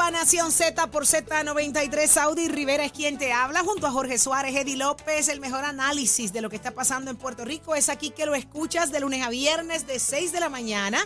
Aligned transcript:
A 0.00 0.10
Nación 0.10 0.50
Z 0.50 0.88
por 0.88 1.04
Z93, 1.04 2.08
Saudi 2.08 2.48
Rivera 2.48 2.84
es 2.84 2.90
quien 2.92 3.16
te 3.16 3.32
habla, 3.32 3.60
junto 3.60 3.86
a 3.86 3.92
Jorge 3.92 4.18
Suárez, 4.18 4.56
Eddie 4.56 4.76
López. 4.76 5.28
El 5.28 5.38
mejor 5.40 5.64
análisis 5.64 6.32
de 6.32 6.40
lo 6.40 6.50
que 6.50 6.56
está 6.56 6.72
pasando 6.72 7.12
en 7.12 7.16
Puerto 7.16 7.44
Rico 7.44 7.76
es 7.76 7.88
aquí 7.88 8.10
que 8.10 8.26
lo 8.26 8.34
escuchas 8.34 8.90
de 8.90 8.98
lunes 9.00 9.24
a 9.24 9.30
viernes 9.30 9.86
de 9.86 10.00
6 10.00 10.32
de 10.32 10.40
la 10.40 10.48
mañana 10.48 10.98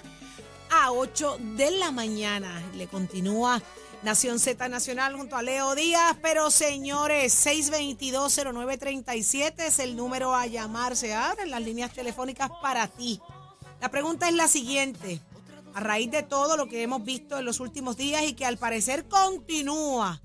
a 0.70 0.92
8 0.92 1.36
de 1.56 1.70
la 1.72 1.90
mañana. 1.90 2.62
Le 2.76 2.86
continúa 2.86 3.60
Nación 4.02 4.38
Z 4.38 4.68
Nacional 4.68 5.16
junto 5.16 5.36
a 5.36 5.42
Leo 5.42 5.74
Díaz. 5.74 6.16
Pero 6.22 6.50
señores, 6.50 7.46
622-0937 7.46 9.54
es 9.58 9.80
el 9.80 9.96
número 9.96 10.34
a 10.34 10.46
llamar. 10.46 10.96
Se 10.96 11.12
abren 11.14 11.50
las 11.50 11.62
líneas 11.62 11.92
telefónicas 11.92 12.50
para 12.62 12.88
ti. 12.88 13.20
La 13.80 13.90
pregunta 13.90 14.28
es 14.28 14.34
la 14.34 14.48
siguiente. 14.48 15.20
A 15.78 15.80
raíz 15.80 16.10
de 16.10 16.24
todo 16.24 16.56
lo 16.56 16.66
que 16.66 16.82
hemos 16.82 17.04
visto 17.04 17.38
en 17.38 17.44
los 17.44 17.60
últimos 17.60 17.96
días 17.96 18.24
y 18.26 18.32
que 18.32 18.44
al 18.44 18.58
parecer 18.58 19.06
continúa. 19.06 20.20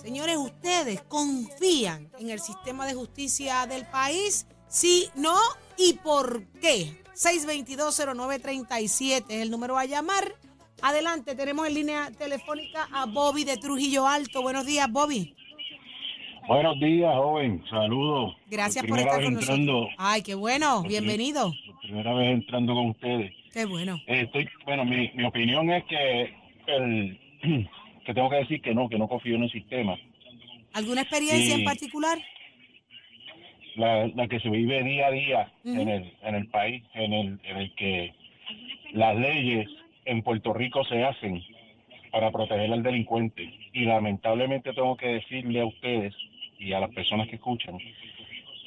Señores, 0.00 0.38
¿ustedes 0.38 1.02
confían 1.02 2.10
en 2.18 2.30
el 2.30 2.40
sistema 2.40 2.86
de 2.86 2.94
justicia 2.94 3.66
del 3.66 3.84
país? 3.84 4.46
Sí, 4.68 5.10
no 5.14 5.36
y 5.76 5.92
por 6.02 6.46
qué. 6.62 6.96
6220937 7.14 9.24
es 9.28 9.42
el 9.42 9.50
número 9.50 9.76
a 9.76 9.84
llamar. 9.84 10.32
Adelante, 10.80 11.34
tenemos 11.34 11.66
en 11.66 11.74
línea 11.74 12.10
telefónica 12.12 12.88
a 12.90 13.04
Bobby 13.04 13.44
de 13.44 13.58
Trujillo 13.58 14.06
Alto. 14.06 14.40
Buenos 14.40 14.64
días, 14.64 14.90
Bobby. 14.90 15.34
Buenos 16.48 16.80
días, 16.80 17.14
joven. 17.14 17.62
Saludos. 17.68 18.34
Gracias 18.46 18.86
por 18.86 18.98
estar 18.98 19.22
con 19.22 19.34
nosotros. 19.34 19.58
entrando, 19.58 19.88
Ay, 19.98 20.22
qué 20.22 20.34
bueno, 20.34 20.78
Por 20.80 20.88
bienvenido. 20.88 21.52
por 21.66 21.80
primera 21.80 22.14
vez 22.14 22.28
entrando 22.28 22.72
con 22.72 22.86
ustedes. 22.90 23.34
Qué 23.56 23.64
bueno. 23.64 23.98
Eh, 24.06 24.20
estoy, 24.24 24.46
bueno, 24.66 24.84
mi, 24.84 25.10
mi 25.14 25.24
opinión 25.24 25.70
es 25.70 25.82
que 25.84 26.30
el 26.66 27.18
que 28.04 28.12
tengo 28.12 28.28
que 28.28 28.36
decir 28.36 28.60
que 28.60 28.74
no, 28.74 28.86
que 28.86 28.98
no 28.98 29.08
confío 29.08 29.36
en 29.36 29.44
el 29.44 29.50
sistema. 29.50 29.96
¿Alguna 30.74 31.00
experiencia 31.00 31.54
en 31.54 31.64
particular? 31.64 32.18
La, 33.76 34.08
la 34.08 34.28
que 34.28 34.40
se 34.40 34.50
vive 34.50 34.82
día 34.82 35.06
a 35.06 35.10
día 35.10 35.52
en 35.64 35.88
el 35.88 36.12
en 36.22 36.34
el 36.34 36.48
país, 36.48 36.84
en 36.92 37.14
el 37.14 37.40
en 37.44 37.56
el 37.56 37.74
que 37.76 38.12
las 38.92 39.16
leyes 39.16 39.70
en 40.04 40.20
Puerto 40.20 40.52
Rico 40.52 40.84
se 40.84 41.02
hacen 41.02 41.42
para 42.12 42.30
proteger 42.30 42.70
al 42.70 42.82
delincuente 42.82 43.54
y 43.72 43.86
lamentablemente 43.86 44.74
tengo 44.74 44.98
que 44.98 45.14
decirle 45.14 45.62
a 45.62 45.66
ustedes 45.66 46.14
y 46.58 46.74
a 46.74 46.80
las 46.80 46.90
personas 46.90 47.26
que 47.28 47.36
escuchan 47.36 47.78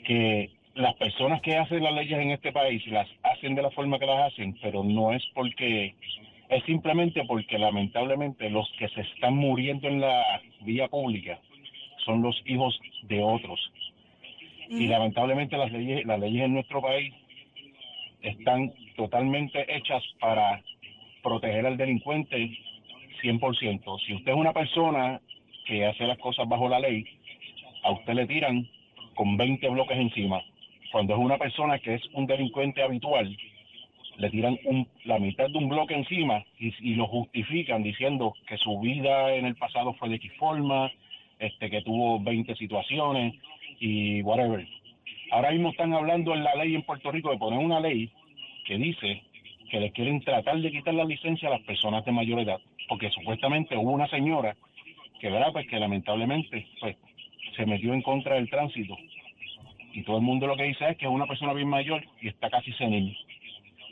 que 0.04 0.50
las 0.76 0.96
personas 0.96 1.42
que 1.42 1.58
hacen 1.58 1.84
las 1.84 1.94
leyes 1.94 2.20
en 2.20 2.32
este 2.32 2.52
país 2.52 2.86
las 2.88 3.08
hacen 3.24 3.56
de 3.56 3.62
la 3.62 3.72
forma 3.72 4.00
que 4.00 4.06
las 4.06 4.32
hacen, 4.32 4.58
pero 4.62 4.84
no 4.84 5.14
es 5.14 5.24
porque 5.34 5.96
es 6.50 6.64
simplemente 6.66 7.24
porque 7.26 7.58
lamentablemente 7.58 8.50
los 8.50 8.70
que 8.78 8.88
se 8.90 9.02
están 9.02 9.36
muriendo 9.36 9.88
en 9.88 10.02
la 10.02 10.42
vía 10.62 10.88
pública 10.88 11.40
son 12.06 12.22
los 12.22 12.42
hijos 12.46 12.80
de 13.04 13.22
otros 13.22 13.60
y 14.70 14.88
lamentablemente 14.88 15.58
las 15.58 15.72
leyes 15.72 16.06
las 16.06 16.20
leyes 16.20 16.44
en 16.44 16.54
nuestro 16.54 16.82
país 16.82 17.14
están 18.22 18.72
totalmente 18.96 19.66
hechas 19.76 20.04
para 20.20 20.62
proteger 21.24 21.66
al 21.66 21.78
delincuente 21.78 22.58
100%. 23.22 24.00
Si 24.06 24.14
usted 24.14 24.32
es 24.32 24.38
una 24.38 24.54
persona 24.54 25.22
que 25.66 25.86
hace 25.86 26.06
las 26.06 26.18
cosas 26.18 26.48
bajo 26.48 26.70
la 26.70 26.80
ley, 26.80 27.06
a 27.84 27.92
usted 27.92 28.14
le 28.14 28.28
tiran 28.28 28.68
con 29.16 29.38
20 29.38 29.68
bloques 29.70 29.98
encima. 29.98 30.42
Cuando 30.92 31.14
es 31.14 31.20
una 31.20 31.38
persona 31.38 31.80
que 31.80 31.96
es 31.96 32.02
un 32.14 32.26
delincuente 32.26 32.82
habitual, 32.82 33.36
le 34.18 34.30
tiran 34.30 34.58
un- 34.66 34.88
la 35.06 35.20
mitad 35.20 35.50
de 35.50 35.58
un 35.58 35.70
bloque 35.70 35.94
encima 35.94 36.44
y, 36.60 36.96
lo 36.96 37.08
justifican 37.08 37.84
diciendo 37.84 38.34
que 38.48 38.58
su 38.58 38.80
vida 38.80 39.34
en 39.34 39.46
el 39.46 39.56
pasado 39.56 39.94
fue 39.94 40.10
de 40.10 40.16
X 40.16 40.32
forma, 40.38 40.92
este, 41.40 41.70
que 41.70 41.82
tuvo 41.82 42.20
20 42.20 42.56
situaciones 42.56 43.36
y 43.80 44.22
whatever. 44.24 44.68
Ahora 45.32 45.52
mismo 45.52 45.70
están 45.70 45.94
hablando 45.94 46.34
en 46.34 46.44
la 46.44 46.56
ley 46.56 46.76
en 46.76 46.82
Puerto 46.82 47.12
Rico 47.12 47.30
de 47.32 47.38
poner 47.38 47.60
una 47.60 47.80
ley 47.80 48.10
que 48.66 48.78
dice 48.78 49.22
que 49.70 49.80
le 49.80 49.92
quieren 49.92 50.20
tratar 50.22 50.60
de 50.60 50.72
quitar 50.72 50.96
la 50.96 51.06
licencia 51.06 51.48
a 51.48 51.52
las 51.52 51.62
personas 51.62 52.04
de 52.04 52.12
mayor 52.12 52.40
edad, 52.40 52.60
porque 52.90 53.10
supuestamente 53.12 53.78
hubo 53.78 53.92
una 53.92 54.08
señora 54.08 54.56
que 55.22 55.30
verá 55.30 55.52
pues 55.52 55.68
que 55.68 55.80
lamentablemente 55.80 56.66
pues 56.80 56.98
se 57.56 57.66
metió 57.66 57.94
en 57.94 58.02
contra 58.02 58.36
del 58.36 58.50
tránsito 58.50 58.98
y 59.94 60.04
todo 60.04 60.18
el 60.18 60.24
mundo 60.24 60.48
lo 60.48 60.56
que 60.56 60.64
dice 60.64 60.90
es 60.90 60.98
que 60.98 61.06
es 61.06 61.12
una 61.12 61.26
persona 61.28 61.54
bien 61.54 61.68
mayor 61.70 62.04
y 62.22 62.28
está 62.28 62.50
casi 62.50 62.72
senil. 62.74 63.16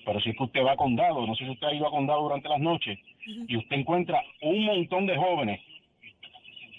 Pero 0.06 0.20
si 0.22 0.30
es 0.30 0.38
que 0.38 0.44
usted 0.44 0.64
va 0.66 0.72
a 0.74 0.78
condado, 0.78 1.26
no 1.28 1.36
sé 1.36 1.44
si 1.46 1.52
usted 1.52 1.68
ha 1.68 1.74
ido 1.74 1.88
a 1.88 1.92
condado 1.92 2.22
durante 2.24 2.48
las 2.50 2.60
noches 2.60 2.98
y 3.48 3.58
usted 3.58 3.76
encuentra 3.78 4.24
un 4.42 4.64
montón 4.66 5.06
de 5.06 5.18
jóvenes, 5.18 5.60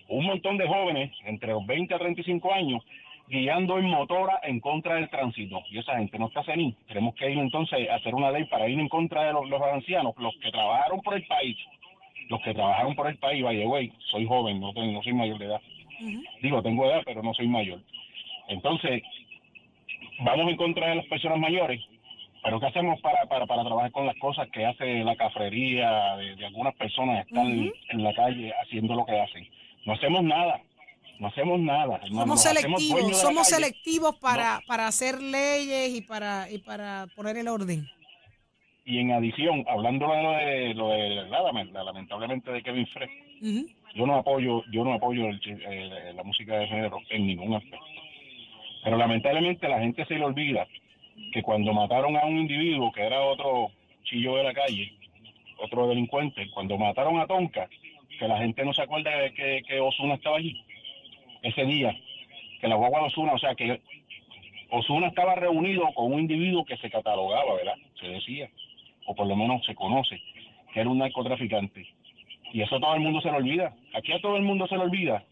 un 0.08 0.24
montón 0.24 0.56
de 0.56 0.66
jóvenes 0.66 1.10
entre 1.26 1.52
los 1.52 1.66
20 1.66 1.94
a 1.94 1.98
35 1.98 2.52
años 2.54 2.82
guiando 3.28 3.78
en 3.78 3.84
motora 3.84 4.40
en 4.42 4.58
contra 4.60 4.94
del 4.94 5.10
tránsito. 5.10 5.62
Y 5.70 5.78
esa 5.78 5.98
gente 5.98 6.18
no 6.18 6.28
está 6.28 6.42
senil. 6.44 6.74
Tenemos 6.86 7.14
que 7.14 7.30
ir 7.30 7.38
entonces 7.38 7.86
a 7.90 7.96
hacer 7.96 8.14
una 8.14 8.30
ley 8.30 8.44
para 8.44 8.66
ir 8.68 8.80
en 8.80 8.88
contra 8.88 9.24
de 9.24 9.34
los, 9.34 9.46
los 9.50 9.60
ancianos, 9.60 10.14
los 10.16 10.34
que 10.38 10.50
trabajaron 10.50 11.02
por 11.02 11.14
el 11.14 11.26
país. 11.26 11.56
Los 12.30 12.40
que 12.40 12.54
trabajaron 12.54 12.94
por 12.94 13.06
el 13.08 13.16
país, 13.18 13.42
vaya, 13.44 13.64
güey, 13.66 13.92
soy 14.10 14.24
joven, 14.26 14.60
no, 14.60 14.72
tengo- 14.72 14.92
no 14.92 15.02
soy 15.02 15.12
mayor 15.12 15.38
de 15.38 15.44
edad. 15.46 15.60
Digo, 16.40 16.62
tengo 16.62 16.86
edad, 16.86 17.02
pero 17.04 17.22
no 17.22 17.34
soy 17.34 17.48
mayor. 17.48 17.80
Entonces, 18.48 19.02
vamos 20.20 20.48
en 20.50 20.56
contra 20.56 20.88
de 20.88 20.96
las 20.96 21.06
personas 21.06 21.38
mayores, 21.38 21.80
pero 22.42 22.60
¿qué 22.60 22.66
hacemos 22.66 23.00
para, 23.00 23.26
para, 23.26 23.46
para 23.46 23.64
trabajar 23.64 23.92
con 23.92 24.06
las 24.06 24.16
cosas 24.16 24.48
que 24.50 24.64
hace 24.64 25.04
la 25.04 25.16
cafrería 25.16 26.16
de, 26.16 26.36
de 26.36 26.46
algunas 26.46 26.74
personas 26.76 27.26
que 27.26 27.34
están 27.34 27.72
en 27.90 28.02
la 28.04 28.14
calle 28.14 28.52
haciendo 28.62 28.94
lo 28.94 29.04
que 29.04 29.18
hacen? 29.20 29.46
No 29.84 29.92
hacemos 29.94 30.22
nada, 30.22 30.60
no 31.18 31.28
hacemos 31.28 31.60
nada. 31.60 32.00
Somos 32.06 32.26
nos 32.26 32.42
selectivos, 32.42 33.20
somos 33.20 33.48
selectivos 33.48 34.16
para, 34.20 34.60
para 34.66 34.86
hacer 34.86 35.20
leyes 35.20 35.94
y 35.96 36.00
para, 36.02 36.50
y 36.50 36.58
para 36.58 37.06
poner 37.14 37.36
el 37.36 37.48
orden. 37.48 37.86
Y 38.84 38.98
en 39.00 39.12
adición, 39.12 39.64
hablando 39.68 40.06
de 40.10 40.22
lo 40.22 40.30
de, 40.32 40.74
lo 40.74 40.88
de 40.88 41.08
la- 41.28 41.52
la- 41.52 41.84
lamentablemente 41.84 42.50
de 42.50 42.62
Kevin 42.62 42.86
Frey, 42.86 43.08
yo 43.94 44.06
no 44.06 44.16
apoyo 44.16 44.62
yo 44.72 44.84
no 44.84 44.94
apoyo 44.94 45.26
el 45.28 46.16
la 46.16 46.22
música 46.22 46.58
de 46.58 46.66
género 46.68 46.98
en 47.10 47.26
ningún 47.26 47.54
aspecto 47.54 47.84
pero 48.88 48.96
lamentablemente 48.96 49.68
la 49.68 49.80
gente 49.80 50.06
se 50.06 50.14
le 50.14 50.24
olvida 50.24 50.66
que 51.34 51.42
cuando 51.42 51.74
mataron 51.74 52.16
a 52.16 52.24
un 52.24 52.38
individuo 52.38 52.90
que 52.90 53.02
era 53.02 53.20
otro 53.20 53.70
chillo 54.04 54.36
de 54.36 54.44
la 54.44 54.54
calle 54.54 54.94
otro 55.58 55.88
delincuente 55.88 56.48
cuando 56.54 56.78
mataron 56.78 57.20
a 57.20 57.26
Tonka 57.26 57.68
que 58.18 58.26
la 58.26 58.38
gente 58.38 58.64
no 58.64 58.72
se 58.72 58.80
acuerda 58.80 59.10
de 59.10 59.62
que, 59.62 59.78
Osuna 59.78 60.14
estaba 60.14 60.38
allí 60.38 60.64
ese 61.42 61.66
día 61.66 61.94
que 62.62 62.66
la 62.66 62.76
guagua 62.76 63.00
de 63.00 63.06
Osuna 63.08 63.34
o 63.34 63.38
sea 63.38 63.54
que 63.54 63.78
Osuna 64.70 65.08
estaba 65.08 65.34
reunido 65.34 65.84
con 65.92 66.10
un 66.10 66.20
individuo 66.20 66.64
que 66.64 66.78
se 66.78 66.88
catalogaba 66.88 67.56
verdad 67.56 67.76
se 68.00 68.08
decía 68.08 68.48
o 69.04 69.14
por 69.14 69.26
lo 69.26 69.36
menos 69.36 69.66
se 69.66 69.74
conoce 69.74 70.18
que 70.72 70.80
era 70.80 70.88
un 70.88 70.96
narcotraficante 70.96 71.86
y 72.54 72.62
eso 72.62 72.80
todo 72.80 72.94
el 72.94 73.00
mundo 73.00 73.20
se 73.20 73.30
lo 73.30 73.36
olvida. 73.36 73.74
Aquí 73.92 74.10
a 74.10 74.22
todo 74.22 74.38
el 74.38 74.42
mundo 74.42 74.66
se 74.66 74.76
le 74.76 74.84
olvida 74.84 75.22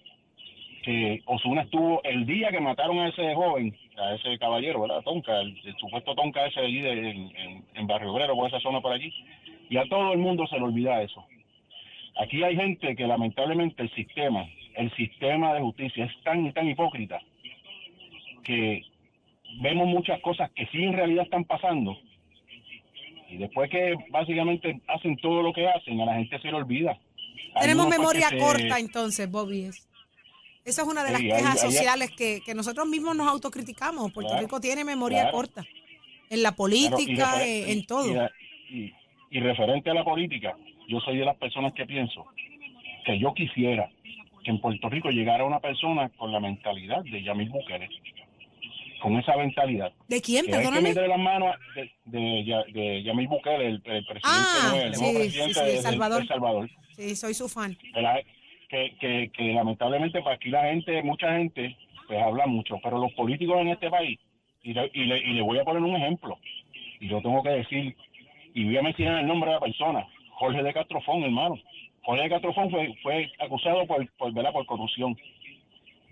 que 0.87 1.21
Osuna 1.27 1.63
estuvo 1.63 2.01
el 2.05 2.25
día 2.27 2.51
que 2.53 2.61
mataron 2.61 3.01
a 3.01 3.09
ese 3.09 3.35
joven, 3.35 3.77
a 3.99 4.15
ese 4.15 4.39
caballero, 4.39 4.83
¿verdad? 4.83 5.03
Tonka, 5.03 5.41
el, 5.41 5.59
el 5.65 5.77
supuesto 5.79 6.15
Tonka 6.15 6.47
ese 6.47 6.61
allí 6.61 6.81
de- 6.81 7.11
en, 7.11 7.37
en- 7.37 7.65
en 7.75 7.87
Barrio 7.89 8.13
Obrero, 8.13 8.37
por 8.37 8.47
esa 8.49 8.61
zona 8.61 8.81
por 8.81 8.93
allí. 8.93 9.13
Y 9.69 9.79
a 9.79 9.85
todo 9.89 10.13
el 10.13 10.19
mundo 10.19 10.47
se 10.47 10.57
le 10.57 10.63
olvida 10.63 11.03
eso. 11.03 11.25
Aquí 12.21 12.41
hay 12.45 12.55
gente 12.55 12.95
que 12.95 13.05
lamentablemente 13.07 13.83
el 13.83 13.91
sistema, 13.97 14.47
el 14.77 14.95
sistema 14.95 15.55
de 15.55 15.61
justicia 15.61 16.05
es 16.05 16.13
tan 16.23 16.47
y 16.47 16.53
tan 16.53 16.69
hipócrita 16.69 17.21
que 18.45 18.83
vemos 19.61 19.89
muchas 19.89 20.21
cosas 20.21 20.51
que 20.53 20.67
sí 20.67 20.85
en 20.85 20.93
realidad 20.93 21.25
están 21.25 21.45
pasando 21.45 21.99
y 23.29 23.39
después 23.39 23.69
que 23.71 23.97
básicamente 24.11 24.81
hacen 24.87 25.17
todo 25.17 25.43
lo 25.43 25.53
que 25.53 25.67
hacen, 25.67 26.01
a 26.01 26.05
la 26.07 26.15
gente 26.15 26.39
se 26.39 26.47
le 26.49 26.55
olvida. 26.55 26.93
Hay 27.57 27.63
Tenemos 27.63 27.89
memoria 27.89 28.29
se- 28.29 28.39
corta 28.39 28.79
entonces, 28.79 29.29
Bobby. 29.29 29.63
es- 29.65 29.89
Esa 30.67 30.83
es 30.83 30.89
una 30.89 31.05
de 31.05 31.13
las 31.13 31.21
Sí, 31.21 31.29
quejas 31.29 31.63
hay- 31.65 31.71
sociales 31.71 32.11
que, 32.11 32.41
que 32.45 32.55
nosotros 32.55 32.87
mismos 32.89 33.17
nos 33.17 33.29
autocriticamos. 33.29 34.13
Puerto 34.13 34.31
Claro, 34.31 34.43
Rico 34.47 34.61
tiene 34.61 34.85
memoria 34.85 35.23
claro. 35.23 35.37
corta. 35.37 35.65
En 36.29 36.43
la 36.43 36.53
Claro, 36.53 36.75
y 36.75 36.89
política, 36.89 37.47
en 37.47 37.87
todo. 37.87 38.29
Y, 38.69 38.77
y- 38.77 38.95
y 39.31 39.41
referente 39.41 39.91
a 39.91 39.95
la 39.95 40.03
política, 40.05 40.57
yo 40.89 40.99
soy 41.01 41.19
de 41.19 41.25
las 41.25 41.37
personas 41.37 41.73
que 41.73 41.87
pienso 41.87 42.25
que 43.05 43.19
yo 43.21 43.33
quisiera 43.33 43.89
que 44.45 44.51
en 44.51 44.61
Puerto 44.61 44.89
Rico 44.89 45.11
llegara 45.11 45.45
una 45.45 45.61
persona 45.61 46.09
con 46.11 46.33
la 46.33 46.41
mentalidad 46.41 47.03
de 47.05 47.23
Yamil 47.23 47.49
Bukele, 47.51 47.89
con 49.01 49.17
esa 49.19 49.37
mentalidad. 49.37 49.93
¿De 50.09 50.21
quién? 50.21 50.45
Que 50.47 50.51
que 50.51 50.57
Perdóname. 50.59 50.89
meter 50.89 51.09
las 51.09 51.19
manos 51.19 51.55
de, 51.77 51.91
de, 52.07 52.65
de 52.73 53.03
Yamil 53.05 53.29
Bukele, 53.29 53.67
el, 53.69 53.75
el 53.85 54.05
presidente, 54.05 54.21
Ah, 54.25 54.69
nuevo, 54.73 54.85
el 54.87 54.93
nuevo 54.93 55.07
sí, 55.13 55.17
presidente 55.19 55.55
sí, 55.55 55.61
sí, 55.61 55.67
de- 55.77 55.83
Salvador. 55.83 56.23
de 56.23 56.29
Salvador. 56.29 56.71
Sí, 56.97 57.15
soy 57.17 57.35
su 57.35 57.49
fan. 57.49 57.77
Que, 57.95 58.01
la- 58.01 58.21
que, 58.69 58.97
que, 59.01 59.31
que 59.33 59.53
lamentablemente 59.53 60.23
para 60.23 60.37
aquí 60.37 60.51
la 60.51 60.65
gente, 60.65 61.03
mucha 61.03 61.33
gente, 61.37 61.77
pues 62.07 62.23
habla 62.23 62.47
mucho, 62.47 62.79
pero 62.83 62.99
los 62.99 63.13
políticos 63.13 63.59
en 63.61 63.69
este 63.69 63.91
país, 63.91 64.19
y 64.63 64.73
le, 64.73 64.91
y 64.93 65.05
le, 65.05 65.19
y 65.19 65.33
le 65.35 65.43
voy 65.43 65.59
a 65.59 65.65
poner 65.65 65.83
un 65.83 65.97
ejemplo, 65.97 66.39
y 67.01 67.09
yo 67.09 67.21
tengo 67.23 67.43
que 67.43 67.51
decir, 67.51 67.97
y 68.55 68.65
voy 68.65 68.77
a 68.77 68.83
mencionar 68.83 69.21
el 69.21 69.27
nombre 69.27 69.51
de 69.51 69.57
la 69.57 69.61
persona, 69.61 70.07
Jorge 70.31 70.63
de 70.63 70.73
Castrofón, 70.73 71.23
hermano. 71.23 71.59
Jorge 72.03 72.23
de 72.23 72.31
Castrofón 72.31 72.71
fue, 72.71 72.95
fue 73.03 73.31
acusado 73.39 73.87
por, 73.87 74.07
por, 74.17 74.33
¿verdad? 74.33 74.53
por 74.53 74.65
corrupción. 74.67 75.17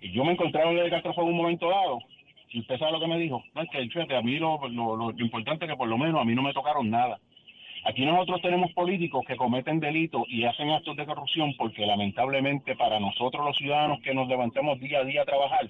Y 0.01 0.13
yo 0.13 0.25
me 0.25 0.33
encontré 0.33 0.63
Jorge 0.63 0.83
de 0.83 0.91
Castrofón 0.91 1.25
en 1.25 1.31
un 1.31 1.37
momento 1.37 1.71
dado, 1.71 1.99
y 2.51 2.61
usted 2.61 2.79
sabe 2.79 2.93
lo 2.93 3.01
que 3.01 3.09
me 3.09 3.19
dijo, 3.19 3.43
no, 3.55 3.63
es 3.63 3.71
que 3.71 3.81
fíjate, 3.89 4.15
a 4.15 4.23
mí 4.23 4.39
lo, 4.39 4.69
lo, 4.69 4.97
lo 4.97 5.11
importante 5.19 5.65
es 5.65 5.71
que 5.71 5.77
por 5.77 5.89
lo 5.89 5.99
menos 5.99 6.21
a 6.21 6.25
mí 6.25 6.35
no 6.35 6.43
me 6.43 6.53
tocaron 6.53 6.91
nada. 6.91 7.19
Aquí 7.85 8.05
nosotros 8.07 8.41
tenemos 8.41 8.73
políticos 8.73 9.25
que 9.27 9.37
cometen 9.37 9.79
delitos 9.79 10.23
y 10.29 10.45
hacen 10.45 10.71
actos 10.71 10.97
de 10.97 11.05
corrupción 11.05 11.55
porque 11.57 11.85
lamentablemente 11.85 12.75
para 12.77 12.99
nosotros 12.99 13.45
los 13.45 13.57
ciudadanos 13.57 14.01
que 14.01 14.15
nos 14.15 14.27
levantamos 14.29 14.81
día 14.81 15.01
a 15.01 15.05
día 15.05 15.23
a 15.23 15.27
trabajar 15.27 15.69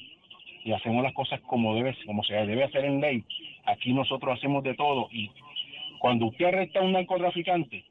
y 0.64 0.72
hacemos 0.72 1.02
las 1.02 1.12
cosas 1.12 1.40
como 1.42 1.74
debe, 1.74 1.96
como 2.06 2.22
se 2.22 2.34
debe 2.34 2.64
hacer 2.64 2.84
en 2.84 3.00
ley, 3.00 3.24
aquí 3.66 3.92
nosotros 3.92 4.38
hacemos 4.38 4.62
de 4.62 4.74
todo 4.74 5.08
y 5.12 5.30
cuando 5.98 6.26
usted 6.26 6.46
arresta 6.46 6.80
a 6.80 6.82
un 6.82 6.92
narcotraficante, 6.92 7.84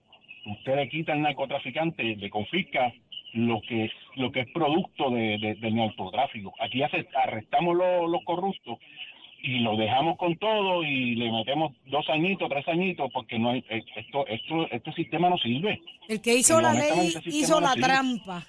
usted 0.45 0.75
le 0.75 0.89
quita 0.89 1.13
al 1.13 1.21
narcotraficante, 1.21 2.15
le 2.15 2.29
confisca 2.29 2.93
lo 3.33 3.59
que 3.61 3.85
es, 3.85 3.91
lo 4.15 4.31
que 4.31 4.41
es 4.41 4.47
producto 4.53 5.09
de, 5.09 5.37
de- 5.39 5.55
del 5.55 5.75
narcotráfico. 5.75 6.53
Aquí 6.59 6.81
arrestamos 6.83 7.75
los 7.75 8.23
corruptos 8.23 8.77
y 9.43 9.59
lo 9.59 9.75
dejamos 9.75 10.17
con 10.17 10.37
todo 10.37 10.83
y 10.83 11.15
le 11.15 11.29
metemos 11.29 11.73
dos 11.87 12.07
añitos, 12.09 12.47
tres 12.49 12.65
añitos, 12.65 13.11
porque 13.13 13.37
no 13.37 13.49
hay, 13.49 13.59
eh, 13.69 13.83
esto, 13.97 14.25
esto, 14.25 14.67
este 14.71 14.93
sistema 14.93 15.29
no 15.29 15.37
sirve. 15.37 15.81
El 16.07 16.21
que 16.21 16.33
hizo 16.33 16.61
la 16.61 16.73
ley 16.73 17.11
sistema 17.11 17.35
hizo 17.35 17.59
la 17.59 17.75
trampa. 17.75 18.47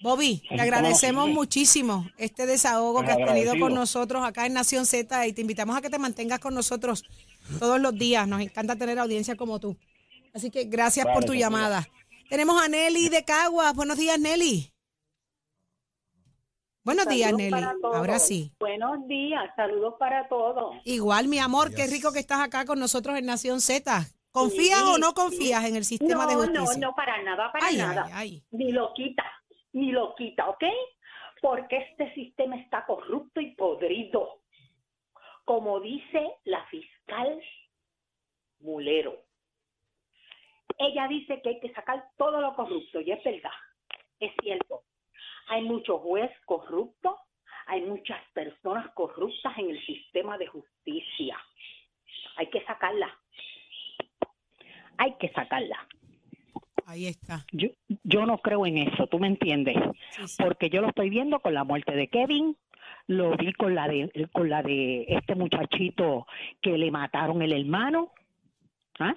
Bobby, 0.00 0.40
te 0.48 0.60
agradecemos 0.60 1.28
muchísimo 1.28 2.06
este 2.18 2.46
desahogo 2.46 3.04
que 3.04 3.10
has 3.10 3.24
tenido 3.24 3.58
con 3.58 3.74
nosotros 3.74 4.24
acá 4.24 4.46
en 4.46 4.54
Nación 4.54 4.86
Z 4.86 5.26
y 5.26 5.32
te 5.32 5.40
invitamos 5.40 5.76
a 5.76 5.82
que 5.82 5.90
te 5.90 5.98
mantengas 5.98 6.38
con 6.38 6.54
nosotros 6.54 7.04
todos 7.58 7.80
los 7.80 7.96
días. 7.96 8.26
Nos 8.26 8.40
encanta 8.40 8.76
tener 8.76 8.98
audiencia 9.00 9.36
como 9.36 9.58
tú. 9.58 9.76
Así 10.34 10.50
que 10.50 10.64
gracias 10.64 11.06
por 11.06 11.24
tu 11.24 11.34
llamada. 11.34 11.88
Tenemos 12.30 12.62
a 12.62 12.68
Nelly 12.68 13.10
de 13.10 13.24
Caguas. 13.24 13.74
Buenos 13.74 13.96
días, 13.96 14.18
Nelly. 14.18 14.71
Buenos 16.84 17.06
días, 17.06 17.32
Nelly. 17.32 17.64
Ahora 17.94 18.18
sí. 18.18 18.52
Buenos 18.58 19.06
días, 19.06 19.44
saludos 19.54 19.94
para 19.98 20.26
todos. 20.28 20.74
Igual, 20.84 21.28
mi 21.28 21.38
amor, 21.38 21.72
qué 21.74 21.86
rico 21.86 22.12
que 22.12 22.18
estás 22.18 22.40
acá 22.40 22.64
con 22.64 22.80
nosotros 22.80 23.16
en 23.16 23.26
Nación 23.26 23.60
Z. 23.60 24.02
¿Confías 24.32 24.78
Sí, 24.80 24.84
o 24.94 24.98
no 24.98 25.08
sí. 25.08 25.14
confías 25.14 25.64
en 25.64 25.76
el 25.76 25.84
sistema 25.84 26.24
no, 26.24 26.30
de 26.30 26.34
no, 26.34 26.60
justicia? 26.62 26.86
no, 26.86 26.94
para 26.94 27.22
nada, 27.22 27.52
para 27.52 27.66
Ay, 27.66 27.76
nada. 27.76 28.04
ay, 28.06 28.12
ay. 28.14 28.42
Ni 28.50 28.72
lo 28.72 28.92
quita, 28.94 29.24
ni 29.72 29.92
lo 29.92 30.14
quita, 30.16 30.48
¿ok? 30.48 30.64
Porque 31.40 31.76
este 31.90 32.12
sistema 32.14 32.56
está 32.56 32.84
corrupto 32.86 33.40
y 33.40 33.54
podrido. 33.54 34.40
Como 35.44 35.80
dice 35.80 36.32
la 36.44 36.64
fiscal 36.66 37.40
Mulero. 38.60 39.22
Ella 40.78 41.06
dice 41.08 41.40
que 41.42 41.50
hay 41.50 41.60
que 41.60 41.72
sacar 41.74 42.08
todo 42.16 42.40
lo 42.40 42.54
corrupto, 42.54 43.00
y 43.00 43.12
es 43.12 43.22
verdad, 43.22 43.50
es 44.18 44.32
cierto. 44.42 44.82
Hay 45.48 45.62
muchos 45.62 46.00
jueces 46.00 46.36
corruptos, 46.44 47.14
hay 47.66 47.82
muchas 47.82 48.20
personas 48.32 48.90
corruptas 48.94 49.56
en 49.58 49.70
el 49.70 49.86
sistema 49.86 50.38
de 50.38 50.46
justicia. 50.46 51.36
Hay 52.36 52.48
que 52.50 52.64
sacarla. 52.64 53.10
Hay 54.98 55.14
que 55.18 55.28
sacarla. 55.30 55.86
Ahí 56.86 57.06
está. 57.06 57.44
Yo, 57.52 57.68
yo 58.02 58.26
no 58.26 58.38
creo 58.38 58.66
en 58.66 58.78
eso, 58.78 59.06
¿tú 59.06 59.18
me 59.18 59.28
entiendes? 59.28 59.76
Sí, 60.10 60.28
sí. 60.28 60.42
Porque 60.42 60.68
yo 60.68 60.80
lo 60.80 60.88
estoy 60.88 61.10
viendo 61.10 61.40
con 61.40 61.54
la 61.54 61.64
muerte 61.64 61.92
de 61.94 62.08
Kevin, 62.08 62.56
lo 63.06 63.36
vi 63.36 63.52
con 63.52 63.74
la 63.74 63.88
de 63.88 64.28
con 64.32 64.48
la 64.50 64.62
de 64.62 65.04
este 65.08 65.34
muchachito 65.34 66.26
que 66.60 66.76
le 66.78 66.90
mataron 66.90 67.40
el 67.42 67.52
hermano, 67.52 68.12
¿ah? 68.98 69.14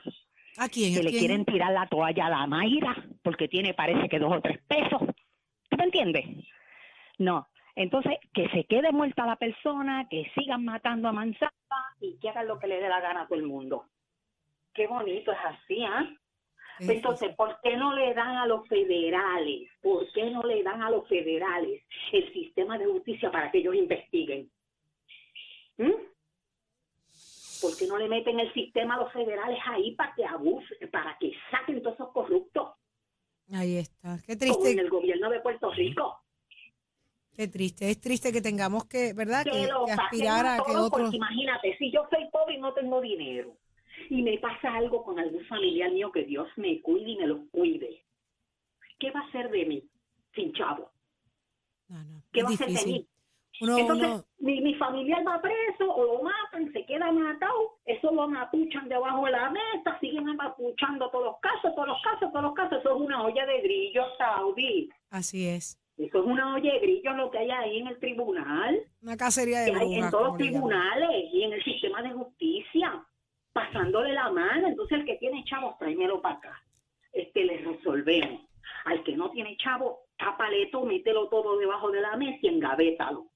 ¿A 0.57 0.69
quién? 0.69 0.93
que 0.93 0.99
¿A 0.99 1.03
le 1.03 1.09
quién? 1.09 1.19
quieren 1.19 1.45
tirar 1.45 1.73
la 1.73 1.87
toalla 1.87 2.27
a 2.27 2.29
la 2.29 2.47
Mayra 2.47 2.95
porque 3.23 3.47
tiene 3.47 3.73
parece 3.73 4.07
que 4.09 4.19
dos 4.19 4.31
o 4.33 4.41
tres 4.41 4.59
pesos. 4.67 5.01
¿Tú 5.85 5.91
me 5.91 6.03
entiendes? 6.03 6.25
No. 7.19 7.47
Entonces, 7.75 8.13
que 8.33 8.49
se 8.49 8.63
quede 8.63 8.91
muerta 8.91 9.25
la 9.25 9.35
persona, 9.35 10.07
que 10.09 10.31
sigan 10.33 10.63
matando 10.65 11.09
a 11.09 11.11
manzana 11.11 11.51
y 11.99 12.17
que 12.19 12.29
hagan 12.29 12.47
lo 12.47 12.57
que 12.57 12.67
le 12.67 12.79
dé 12.79 12.89
la 12.89 13.01
gana 13.01 13.21
a 13.21 13.27
todo 13.27 13.37
el 13.37 13.45
mundo. 13.45 13.85
Qué 14.73 14.87
bonito 14.87 15.31
es 15.31 15.37
así, 15.43 15.83
¿ah? 15.83 16.09
Entonces, 16.79 17.35
¿por 17.35 17.59
qué 17.61 17.77
no 17.77 17.93
le 17.93 18.13
dan 18.13 18.35
a 18.35 18.47
los 18.47 18.67
federales? 18.67 19.69
¿Por 19.81 20.11
qué 20.11 20.29
no 20.31 20.41
le 20.43 20.63
dan 20.63 20.81
a 20.81 20.89
los 20.89 21.07
federales 21.07 21.83
el 22.11 22.33
sistema 22.33 22.77
de 22.77 22.85
justicia 22.85 23.31
para 23.31 23.51
que 23.51 23.59
ellos 23.59 23.75
investiguen? 23.75 24.49
¿Mm? 25.77 25.91
¿Por 27.61 27.77
qué 27.77 27.87
no 27.87 27.97
le 27.97 28.09
meten 28.09 28.39
el 28.39 28.51
sistema 28.53 28.95
a 28.95 28.97
los 28.97 29.13
federales 29.13 29.59
ahí 29.65 29.95
para 29.95 30.13
que 30.15 30.25
abusen, 30.25 30.89
para 30.91 31.17
que 31.19 31.31
saquen 31.51 31.81
todos 31.81 31.95
esos 31.95 32.11
corruptos, 32.11 32.73
Ahí 33.51 33.77
está. 33.77 34.17
Qué 34.25 34.37
como 34.37 34.55
en 34.55 34.61
triste, 34.61 34.81
el 34.81 34.89
gobierno 34.89 35.29
de 35.29 35.39
Puerto 35.39 35.71
Rico? 35.71 36.21
qué 37.35 37.47
triste. 37.47 37.89
Es 37.89 37.99
triste 37.99 38.31
que 38.31 38.41
tengamos 38.41 38.85
que, 38.85 39.13
¿verdad? 39.13 39.43
Que, 39.43 39.51
que 39.51 39.67
lo 39.67 39.85
que 39.85 39.91
aspirar 39.91 40.45
a 40.45 40.57
que 40.63 40.71
otros. 40.71 40.89
porque 40.89 41.15
imagínate, 41.17 41.77
si 41.77 41.91
yo 41.91 42.07
soy 42.09 42.27
pobre 42.31 42.55
y 42.55 42.59
no 42.59 42.73
tengo 42.73 43.01
dinero 43.01 43.57
y 44.09 44.21
me 44.21 44.37
pasa 44.37 44.73
algo 44.73 45.03
con 45.03 45.19
algún 45.19 45.45
familiar 45.45 45.91
mío, 45.91 46.11
que 46.11 46.23
Dios 46.23 46.47
me 46.55 46.81
cuide 46.81 47.11
y 47.11 47.17
me 47.17 47.27
los 47.27 47.39
cuide, 47.51 48.03
¿qué 48.99 49.11
va 49.11 49.21
a 49.21 49.27
hacer 49.27 49.49
de 49.51 49.65
mí 49.65 49.83
sin 50.33 50.53
chavo? 50.53 50.91
No, 51.87 52.03
no, 52.03 52.23
¿Qué 52.31 52.41
va 52.41 52.49
a 52.49 52.53
hacer 52.53 52.69
de 52.69 52.85
mí? 52.85 53.07
Uno, 53.61 53.77
Entonces, 53.77 54.07
uno- 54.07 54.23
mi, 54.39 54.61
mi 54.61 54.75
familiar 54.75 55.23
va 55.27 55.41
preso 55.41 55.89
o 55.93 56.03
lo 56.17 56.23
matan, 56.23 56.71
se 56.73 56.85
queda 56.85 57.11
matado, 57.11 57.77
eso 57.85 58.11
lo 58.11 58.27
mapuchan 58.27 58.89
debajo 58.89 59.25
de 59.25 59.31
la 59.31 59.49
mesa, 59.49 59.97
siguen 59.99 60.25
mapuchando 60.35 61.09
todos 61.09 61.25
los 61.25 61.39
casos, 61.39 61.73
todos 61.75 61.87
los 61.87 62.01
casos, 62.03 62.31
todos 62.31 62.43
los 62.43 62.53
casos, 62.53 62.79
eso 62.79 62.95
es 62.95 63.01
una 63.01 63.23
olla 63.23 63.45
de 63.45 63.61
grillos, 63.61 64.05
Saudi. 64.17 64.89
así 65.09 65.47
es. 65.47 65.79
Eso 65.97 66.19
es 66.19 66.25
una 66.25 66.53
olla 66.55 66.73
de 66.73 66.79
grillos 66.79 67.15
lo 67.15 67.31
que 67.31 67.37
hay 67.37 67.49
ahí 67.51 67.77
en 67.79 67.87
el 67.87 67.97
tribunal. 67.99 68.77
Una 69.01 69.15
cacería 69.15 69.61
de 69.61 69.71
hay 69.71 69.93
en 69.93 69.99
brujas. 70.01 70.11
todos 70.11 70.27
los 70.27 70.37
tribunales 70.37 71.09
y 71.33 71.43
en 71.43 71.53
el 71.53 71.63
sistema 71.63 72.01
de 72.01 72.11
justicia, 72.11 73.05
pasándole 73.53 74.11
la 74.11 74.29
mano. 74.29 74.67
Entonces, 74.67 74.99
el 74.99 75.05
que 75.05 75.15
tiene 75.15 75.43
chavos, 75.45 75.77
tráemelo 75.77 76.21
para 76.21 76.35
acá. 76.35 76.61
Este, 77.13 77.45
le 77.45 77.59
resolvemos. 77.59 78.41
Al 78.85 79.03
que 79.05 79.15
no 79.15 79.31
tiene 79.31 79.55
chavo, 79.57 79.99
tápale 80.17 80.65
todo, 80.67 80.85
mételo 80.85 81.29
todo 81.29 81.57
debajo 81.57 81.89
de 81.91 82.01
la 82.01 82.17
mesa 82.17 82.39
y 82.41 82.47
engavétalo. 82.49 83.27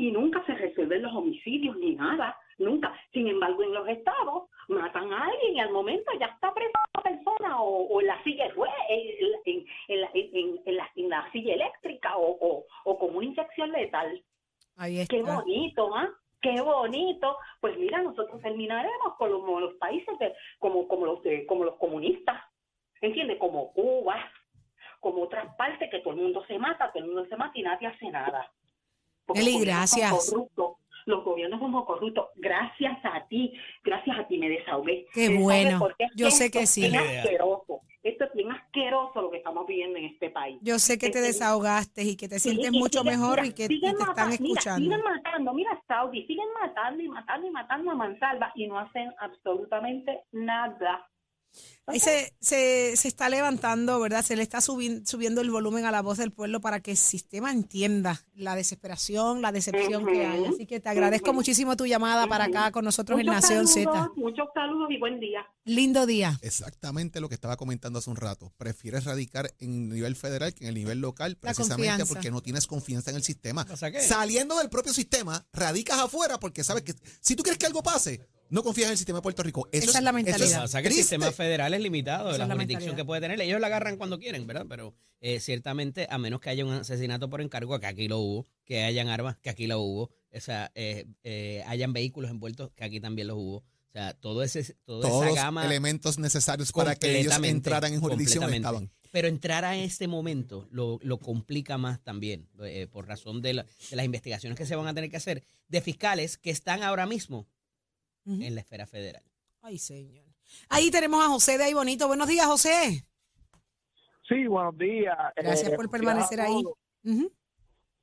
Y 0.00 0.10
nunca 0.12 0.42
se 0.46 0.54
resuelven 0.54 1.02
los 1.02 1.12
homicidios 1.14 1.76
ni 1.76 1.94
nada, 1.94 2.34
nunca. 2.56 2.90
Sin 3.12 3.28
embargo, 3.28 3.62
en 3.62 3.74
los 3.74 3.86
estados 3.86 4.44
matan 4.68 5.12
a 5.12 5.24
alguien 5.26 5.56
y 5.56 5.60
al 5.60 5.70
momento 5.72 6.10
ya 6.18 6.26
está 6.26 6.54
presa 6.54 6.78
la 6.94 7.02
persona 7.02 7.60
o, 7.62 7.82
o 7.86 8.00
en 8.00 8.06
la 8.06 8.22
silla 8.24 8.46
en, 8.46 8.54
en- 9.44 9.66
en 9.88 10.00
la- 10.00 10.10
en- 10.14 10.60
en 10.64 10.76
la, 10.76 10.90
en 10.96 11.08
la 11.10 11.30
silla 11.32 11.52
eléctrica 11.54 12.16
o, 12.16 12.30
o, 12.40 12.64
o 12.84 12.98
con 12.98 13.14
una 13.14 13.26
inyección 13.26 13.72
letal. 13.72 14.22
Ahí 14.76 15.00
está. 15.00 15.14
Qué 15.16 15.22
bonito, 15.22 15.94
¿ah? 15.94 16.08
Qué 16.40 16.58
bonito. 16.62 17.36
Pues 17.60 17.76
mira, 17.76 18.00
nosotros 18.00 18.40
terminaremos 18.40 19.14
con 19.18 19.30
los, 19.30 19.40
como 19.40 19.60
los 19.60 19.74
países 19.74 20.18
de, 20.18 20.34
como, 20.58 20.88
como 20.88 21.04
los 21.06 21.22
de- 21.22 21.44
como 21.44 21.64
los 21.64 21.76
comunistas, 21.76 22.40
¿entiendes? 23.02 23.36
Como 23.38 23.70
Cuba, 23.74 24.16
como 25.00 25.24
otras 25.24 25.54
partes 25.56 25.90
que 25.90 25.98
todo 25.98 26.14
el 26.14 26.20
mundo 26.20 26.42
se 26.46 26.58
mata, 26.58 26.90
todo 26.90 27.02
el 27.04 27.10
mundo 27.10 27.26
se 27.28 27.36
mata 27.36 27.52
y 27.58 27.62
nadie 27.62 27.88
hace 27.88 28.08
nada. 28.10 28.50
Porque 29.30 29.40
Eli, 29.42 29.52
los 29.52 29.60
gobiernos 29.60 29.90
son 29.90 30.00
gracias. 30.00 30.30
corruptos. 30.30 30.72
Los 31.06 31.24
gobiernos 31.24 31.60
somos 31.60 31.84
corruptos. 31.86 32.26
Gracias 32.36 32.98
a 33.04 33.26
ti, 33.28 33.52
gracias 33.82 34.18
a 34.18 34.28
ti 34.28 34.38
me 34.38 34.48
desahogué. 34.48 35.06
Qué 35.12 35.30
Me 35.30 35.40
bueno. 35.42 35.88
es 35.98 36.10
Yo 36.14 36.30
sé 36.30 36.50
que 36.50 36.60
es 36.60 36.70
sí. 36.70 36.82
bien 36.82 36.96
asqueroso. 36.96 37.80
Esto 38.02 38.24
es 38.24 38.32
bien 38.34 38.50
asqueroso 38.50 39.20
lo 39.22 39.30
que 39.30 39.38
estamos 39.38 39.66
viviendo 39.66 39.98
en 39.98 40.06
este 40.06 40.30
país. 40.30 40.58
Yo 40.62 40.78
sé 40.78 40.98
que 40.98 41.10
te 41.10 41.18
Este, 41.18 41.32
desahogaste 41.32 42.02
y 42.02 42.16
que 42.16 42.28
te 42.28 42.38
Sí, 42.38 42.50
sientes 42.50 42.72
mucho 42.72 43.00
siguen- 43.00 43.18
mejor 43.18 43.40
mira, 43.42 43.46
y 43.46 43.52
que 43.52 43.64
y 43.64 43.80
te 43.80 43.86
están 43.88 44.08
mata- 44.08 44.24
mira, 44.26 44.34
escuchando. 44.34 44.80
siguen 44.84 45.02
matando, 45.02 45.52
mira 45.54 45.82
Saudi, 45.86 46.26
siguen 46.26 46.46
matando 46.60 47.02
y 47.02 47.08
matando 47.08 47.46
y 47.46 47.50
matando 47.50 47.90
a 47.90 47.94
Mansalva 47.94 48.52
y 48.54 48.66
no 48.68 48.78
hacen 48.78 49.12
absolutamente 49.18 50.20
nada. 50.32 51.06
Ahí 51.86 51.98
se, 51.98 52.34
se, 52.40 52.96
se 52.96 53.08
está 53.08 53.28
levantando, 53.28 53.98
¿verdad? 53.98 54.24
Se 54.24 54.36
le 54.36 54.44
está 54.44 54.58
subi- 54.58 55.04
subiendo 55.04 55.40
el 55.40 55.50
volumen 55.50 55.86
a 55.86 55.90
la 55.90 56.02
voz 56.02 56.18
del 56.18 56.30
pueblo 56.30 56.60
para 56.60 56.78
que 56.78 56.92
el 56.92 56.96
sistema 56.96 57.50
entienda 57.50 58.24
la 58.34 58.54
desesperación, 58.54 59.42
la 59.42 59.50
decepción 59.50 60.06
que 60.06 60.24
hay. 60.24 60.44
Así 60.44 60.66
que 60.66 60.78
te 60.78 60.88
agradezco 60.88 61.32
muchísimo 61.32 61.76
tu 61.76 61.86
llamada 61.86 62.28
para 62.28 62.44
acá 62.44 62.70
con 62.70 62.84
nosotros 62.84 63.18
en 63.18 63.26
Nación 63.26 63.66
saludos, 63.66 63.92
Z. 63.92 64.12
Muchos 64.14 64.46
saludos 64.54 64.88
y 64.90 64.98
buen 64.98 65.18
día. 65.18 65.40
Lindo 65.64 66.06
día. 66.06 66.38
Exactamente 66.42 67.20
lo 67.20 67.28
que 67.28 67.34
estaba 67.34 67.56
comentando 67.56 67.98
hace 67.98 68.10
un 68.10 68.16
rato. 68.16 68.52
Prefieres 68.56 69.04
radicar 69.04 69.52
en 69.58 69.88
nivel 69.88 70.14
federal 70.14 70.54
que 70.54 70.64
en 70.64 70.68
el 70.68 70.74
nivel 70.76 71.00
local, 71.00 71.36
precisamente 71.38 72.06
porque 72.06 72.30
no 72.30 72.40
tienes 72.40 72.68
confianza 72.68 73.10
en 73.10 73.16
el 73.16 73.24
sistema. 73.24 73.66
Saliendo 74.00 74.56
del 74.58 74.70
propio 74.70 74.92
sistema, 74.94 75.44
radicas 75.52 75.98
afuera 75.98 76.38
porque 76.38 76.62
sabes 76.62 76.84
que 76.84 76.94
si 77.20 77.34
tú 77.34 77.42
quieres 77.42 77.58
que 77.58 77.66
algo 77.66 77.82
pase, 77.82 78.20
no 78.50 78.62
confías 78.62 78.86
en 78.86 78.92
el 78.92 78.98
sistema 78.98 79.18
de 79.18 79.22
Puerto 79.22 79.42
Rico. 79.42 79.68
Eso 79.72 79.90
Esa 79.90 79.98
es 79.98 80.04
la 80.04 80.12
mentalidad. 80.12 80.44
eso 80.46 80.54
Lo 80.56 80.60
que 80.60 80.62
pasa 80.64 80.78
es 80.78 80.82
que 80.82 80.88
el 80.88 80.94
sistema 80.94 81.32
federal 81.32 81.72
es 81.74 81.80
limitado, 81.80 82.28
Esa 82.30 82.38
la 82.38 82.44
es 82.44 82.48
la 82.48 82.54
jurisdicción 82.54 82.78
mentalidad. 82.80 82.96
que 82.96 83.04
puede 83.06 83.20
tener. 83.20 83.40
Ellos 83.40 83.60
la 83.60 83.66
agarran 83.68 83.96
cuando 83.96 84.18
quieren, 84.18 84.46
¿verdad? 84.46 84.66
Pero 84.68 84.94
eh, 85.20 85.40
ciertamente, 85.40 86.06
a 86.10 86.18
menos 86.18 86.40
que 86.40 86.50
haya 86.50 86.64
un 86.64 86.72
asesinato 86.72 87.28
por 87.30 87.40
encargo, 87.40 87.78
que 87.80 87.86
aquí 87.86 88.08
lo 88.08 88.18
hubo, 88.18 88.46
que 88.64 88.82
hayan 88.84 89.08
armas, 89.08 89.36
que 89.38 89.50
aquí 89.50 89.66
lo 89.66 89.80
hubo, 89.80 90.10
o 90.32 90.40
sea, 90.40 90.70
eh, 90.74 91.06
eh, 91.24 91.62
hayan 91.66 91.92
vehículos 91.92 92.30
envueltos, 92.30 92.70
que 92.74 92.84
aquí 92.84 93.00
también 93.00 93.28
los 93.28 93.36
hubo. 93.36 93.56
O 93.58 93.92
sea, 93.92 94.14
todo 94.14 94.44
ese, 94.44 94.62
toda 94.84 95.08
Todos 95.08 95.22
esa 95.22 95.26
los 95.26 95.34
gama. 95.34 95.66
elementos 95.66 96.18
necesarios 96.20 96.70
para 96.70 96.94
que 96.94 97.18
ellos 97.20 97.34
entraran 97.42 97.92
en 97.92 98.00
jurisdicción 98.00 98.52
estaban. 98.54 98.90
Pero 99.10 99.26
entrar 99.26 99.64
a 99.64 99.76
este 99.76 100.06
momento 100.06 100.68
lo, 100.70 101.00
lo 101.02 101.18
complica 101.18 101.76
más 101.76 102.00
también, 102.00 102.48
eh, 102.62 102.86
por 102.88 103.08
razón 103.08 103.42
de, 103.42 103.54
la- 103.54 103.66
de 103.90 103.96
las 103.96 104.04
investigaciones 104.04 104.56
que 104.56 104.64
se 104.64 104.76
van 104.76 104.86
a 104.86 104.94
tener 104.94 105.10
que 105.10 105.16
hacer 105.16 105.42
de 105.66 105.80
fiscales 105.80 106.38
que 106.38 106.50
están 106.50 106.84
ahora 106.84 107.06
mismo 107.06 107.48
En 108.30 108.54
la 108.54 108.60
esfera 108.60 108.86
federal. 108.86 109.22
Ay, 109.62 109.78
señor. 109.78 110.24
Ahí 110.68 110.90
tenemos 110.90 111.22
a 111.24 111.28
José 111.28 111.58
de 111.58 111.64
ahí 111.64 111.74
bonito. 111.74 112.06
Buenos 112.06 112.28
días, 112.28 112.46
José. 112.46 113.04
Sí, 114.28 114.46
buenos 114.46 114.76
días. 114.78 115.16
Gracias 115.36 115.72
Eh, 115.72 115.76
por 115.76 115.90
permanecer 115.90 116.40
ahí. 116.40 116.62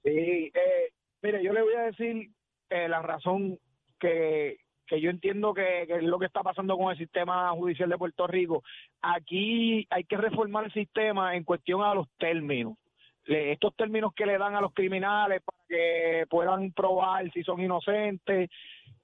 Sí, 0.03 0.51
eh, 0.53 0.91
mire, 1.21 1.43
yo 1.43 1.53
le 1.53 1.61
voy 1.61 1.73
a 1.75 1.81
decir 1.83 2.29
eh, 2.69 2.87
la 2.87 3.01
razón 3.01 3.59
que, 3.99 4.57
que 4.85 5.01
yo 5.01 5.09
entiendo 5.09 5.53
que, 5.53 5.85
que 5.87 5.95
es 5.97 6.03
lo 6.03 6.19
que 6.19 6.25
está 6.25 6.43
pasando 6.43 6.77
con 6.77 6.91
el 6.91 6.97
sistema 6.97 7.51
judicial 7.51 7.89
de 7.89 7.97
Puerto 7.97 8.27
Rico. 8.27 8.63
Aquí 9.01 9.87
hay 9.89 10.03
que 10.03 10.17
reformar 10.17 10.65
el 10.65 10.73
sistema 10.73 11.35
en 11.35 11.43
cuestión 11.43 11.81
a 11.81 11.93
los 11.93 12.07
términos. 12.17 12.77
Le- 13.25 13.51
estos 13.53 13.75
términos 13.75 14.13
que 14.15 14.25
le 14.25 14.37
dan 14.37 14.55
a 14.55 14.61
los 14.61 14.73
criminales 14.73 15.41
para 15.43 15.57
que 15.67 16.25
puedan 16.29 16.71
probar 16.71 17.29
si 17.33 17.43
son 17.43 17.61
inocentes. 17.61 18.49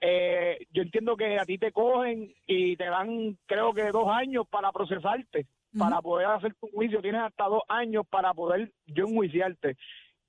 Eh, 0.05 0.67
yo 0.73 0.81
entiendo 0.81 1.15
que 1.15 1.39
a 1.39 1.45
ti 1.45 1.57
te 1.57 1.71
cogen 1.71 2.33
y 2.45 2.75
te 2.75 2.83
dan, 2.83 3.37
creo 3.45 3.73
que 3.73 3.89
dos 3.89 4.09
años 4.09 4.45
para 4.49 4.69
procesarte, 4.73 5.47
para 5.79 6.01
poder 6.01 6.27
hacer 6.27 6.53
tu 6.55 6.67
juicio. 6.67 7.01
Tienes 7.01 7.21
hasta 7.21 7.45
dos 7.45 7.61
años 7.69 8.05
para 8.09 8.33
poder 8.33 8.69
yo 8.85 9.05
enjuiciarte. 9.07 9.77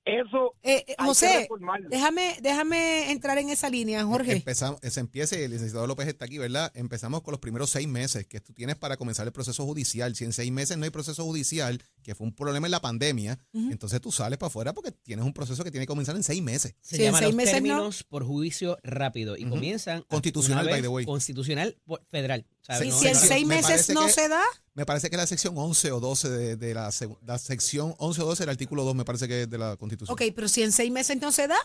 Eso 0.04 0.54
Eh, 0.62 0.84
eh, 0.86 0.94
José, 0.98 1.48
déjame, 1.88 2.36
déjame 2.42 3.10
entrar 3.10 3.38
en 3.38 3.48
esa 3.48 3.70
línea, 3.70 4.04
Jorge. 4.04 4.32
Empezamos, 4.32 4.78
se 4.82 5.00
empieza, 5.00 5.38
y 5.38 5.42
el 5.42 5.50
licenciado 5.50 5.86
López 5.86 6.08
está 6.08 6.26
aquí, 6.26 6.36
¿verdad? 6.36 6.70
Empezamos 6.74 7.22
con 7.22 7.32
los 7.32 7.40
primeros 7.40 7.70
seis 7.70 7.88
meses 7.88 8.26
que 8.26 8.40
tú 8.40 8.52
tienes 8.52 8.76
para 8.76 8.98
comenzar 8.98 9.26
el 9.26 9.32
proceso 9.32 9.64
judicial. 9.64 10.14
Si 10.14 10.24
en 10.24 10.32
seis 10.32 10.52
meses 10.52 10.76
no 10.76 10.84
hay 10.84 10.90
proceso 10.90 11.24
judicial, 11.24 11.82
que 12.02 12.14
fue 12.14 12.26
un 12.26 12.34
problema 12.34 12.66
en 12.66 12.72
la 12.72 12.80
pandemia, 12.80 13.38
entonces 13.52 14.00
tú 14.00 14.12
sales 14.12 14.38
para 14.38 14.48
afuera 14.48 14.74
porque 14.74 14.92
tienes 14.92 15.24
un 15.24 15.32
proceso 15.32 15.64
que 15.64 15.70
tiene 15.70 15.84
que 15.84 15.90
comenzar 15.90 16.16
en 16.16 16.22
seis 16.22 16.42
meses. 16.42 16.74
Se 16.82 16.96
Sí, 16.96 17.04
los 17.04 17.34
meses 17.34 17.54
no. 17.54 17.56
términos 17.56 18.04
por 18.04 18.24
juicio 18.24 18.78
rápido 18.82 19.36
y 19.36 19.46
comienzan 19.46 20.02
Constitucional, 20.02 20.68
by 20.68 20.82
the 20.82 20.88
way. 20.88 21.06
Constitucional 21.06 21.78
federal. 22.10 22.46
¿Sabes? 22.66 22.86
Y 22.86 22.90
No, 22.90 22.96
si 22.96 23.08
en 23.08 23.14
seis 23.14 23.46
me 23.46 23.54
meses 23.56 23.70
parece 23.70 23.94
no 23.94 24.06
que- 24.06 24.12
se 24.12 24.28
da, 24.28 24.42
Me 24.74 24.84
parece 24.84 25.08
que 25.08 25.16
la 25.16 25.26
sección 25.26 25.54
11 25.56 25.92
o 25.92 26.00
12 26.00 26.28
de, 26.28 26.56
de 26.56 26.74
la, 26.74 26.90
la 27.24 27.38
sección 27.38 27.94
11 27.98 28.22
o 28.22 28.24
12 28.26 28.42
del 28.42 28.50
artículo 28.50 28.82
2 28.84 28.94
me 28.96 29.04
parece 29.04 29.28
que 29.28 29.42
es 29.42 29.50
de 29.50 29.58
la 29.58 29.76
Constitución. 29.76 30.12
ok, 30.14 30.22
pero 30.34 30.48
si 30.48 30.62
en 30.64 30.72
seis 30.72 30.90
meses 30.90 31.20
no 31.20 31.30
se 31.30 31.46
da, 31.46 31.56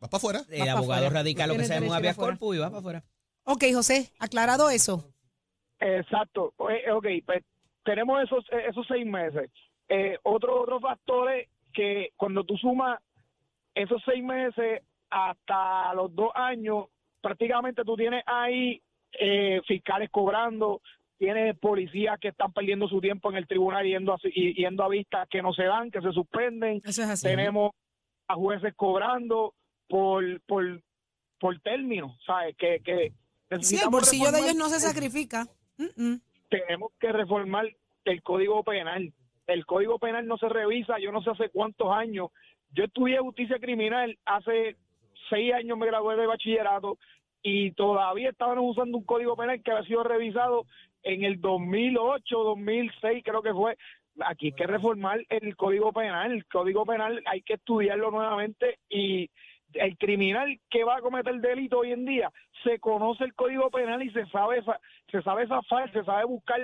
Vas 0.00 0.10
para 0.10 0.18
afuera. 0.18 0.44
El 0.50 0.68
abogado 0.68 1.04
afuera. 1.06 1.10
radica 1.20 1.46
lo 1.46 1.54
que 1.56 1.64
se 1.64 1.72
llama 1.74 1.86
un 1.86 1.92
habeas 1.94 2.16
corpus 2.16 2.56
y 2.56 2.58
va 2.58 2.66
para 2.68 2.78
afuera. 2.80 3.04
ok, 3.44 3.64
José, 3.72 4.12
aclarado 4.18 4.68
eso. 4.68 5.10
Exacto. 5.80 6.52
Eh, 6.70 6.90
ok, 6.92 7.06
pues 7.24 7.42
tenemos 7.84 8.22
esos, 8.22 8.44
eh, 8.52 8.66
esos 8.68 8.86
seis 8.86 9.06
meses. 9.06 9.50
Eh, 9.88 10.18
otro, 10.22 10.60
otro 10.62 10.80
factor 10.80 11.30
es 11.32 11.48
que 11.72 12.10
cuando 12.16 12.44
tú 12.44 12.56
sumas 12.56 13.00
esos 13.74 14.00
seis 14.04 14.22
meses 14.22 14.82
hasta 15.10 15.94
los 15.94 16.14
dos 16.14 16.30
años, 16.34 16.86
prácticamente 17.20 17.82
tú 17.84 17.96
tienes 17.96 18.22
ahí 18.26 18.82
eh, 19.18 19.60
fiscales 19.66 20.10
cobrando, 20.10 20.80
tienes 21.18 21.56
policías 21.58 22.18
que 22.18 22.28
están 22.28 22.52
perdiendo 22.52 22.88
su 22.88 23.00
tiempo 23.00 23.30
en 23.30 23.36
el 23.36 23.46
tribunal 23.46 23.84
yendo 23.84 24.12
a, 24.12 24.18
yendo 24.18 24.84
a 24.84 24.88
vistas 24.88 25.28
que 25.28 25.42
no 25.42 25.52
se 25.52 25.64
dan, 25.64 25.90
que 25.90 26.00
se 26.00 26.12
suspenden. 26.12 26.82
Eso 26.84 27.02
es 27.02 27.08
así. 27.08 27.26
Tenemos 27.26 27.72
a 28.28 28.34
jueces 28.34 28.74
cobrando 28.74 29.54
por, 29.88 30.40
por, 30.42 30.82
por 31.38 31.60
términos, 31.60 32.16
¿sabes? 32.26 32.56
Que, 32.56 32.80
que 32.80 33.12
Sí, 33.60 33.76
el 33.76 33.90
bolsillo 33.90 34.32
de 34.32 34.40
ellos 34.40 34.56
no 34.56 34.68
se 34.68 34.80
sacrifica. 34.80 35.46
Tenemos 35.76 36.92
que 36.98 37.12
reformar 37.12 37.66
el 38.04 38.22
código 38.22 38.62
penal. 38.64 39.12
El 39.46 39.66
código 39.66 39.98
penal 39.98 40.26
no 40.26 40.38
se 40.38 40.48
revisa, 40.48 40.98
yo 40.98 41.12
no 41.12 41.22
sé 41.22 41.30
hace 41.30 41.50
cuántos 41.50 41.92
años. 41.92 42.28
Yo 42.72 42.84
estudié 42.84 43.18
justicia 43.18 43.58
criminal 43.58 44.18
hace 44.24 44.76
seis 45.28 45.52
años, 45.54 45.78
me 45.78 45.86
gradué 45.86 46.16
de 46.16 46.26
bachillerato 46.26 46.98
y 47.46 47.72
todavía 47.72 48.30
estaban 48.30 48.58
usando 48.58 48.96
un 48.96 49.04
código 49.04 49.36
penal 49.36 49.62
que 49.62 49.70
había 49.70 49.86
sido 49.86 50.02
revisado 50.02 50.64
en 51.02 51.24
el 51.24 51.42
2008, 51.42 52.38
2006, 52.38 53.22
creo 53.22 53.42
que 53.42 53.52
fue. 53.52 53.76
Aquí 54.24 54.46
hay 54.46 54.52
que 54.52 54.66
reformar 54.66 55.20
el 55.28 55.54
código 55.54 55.92
penal. 55.92 56.32
El 56.32 56.46
código 56.46 56.86
penal 56.86 57.22
hay 57.26 57.42
que 57.42 57.54
estudiarlo 57.54 58.10
nuevamente 58.10 58.78
y 58.88 59.28
el 59.74 59.98
criminal 59.98 60.58
que 60.70 60.84
va 60.84 60.96
a 60.96 61.00
cometer 61.02 61.34
delito 61.40 61.80
hoy 61.80 61.92
en 61.92 62.06
día 62.06 62.32
se 62.62 62.78
conoce 62.78 63.24
el 63.24 63.34
código 63.34 63.70
penal 63.70 64.02
y 64.02 64.10
se 64.10 64.24
sabe 64.26 64.62
se 65.10 65.20
sabe 65.20 65.46
zafar, 65.46 65.92
se 65.92 66.02
sabe 66.04 66.24
buscar 66.24 66.60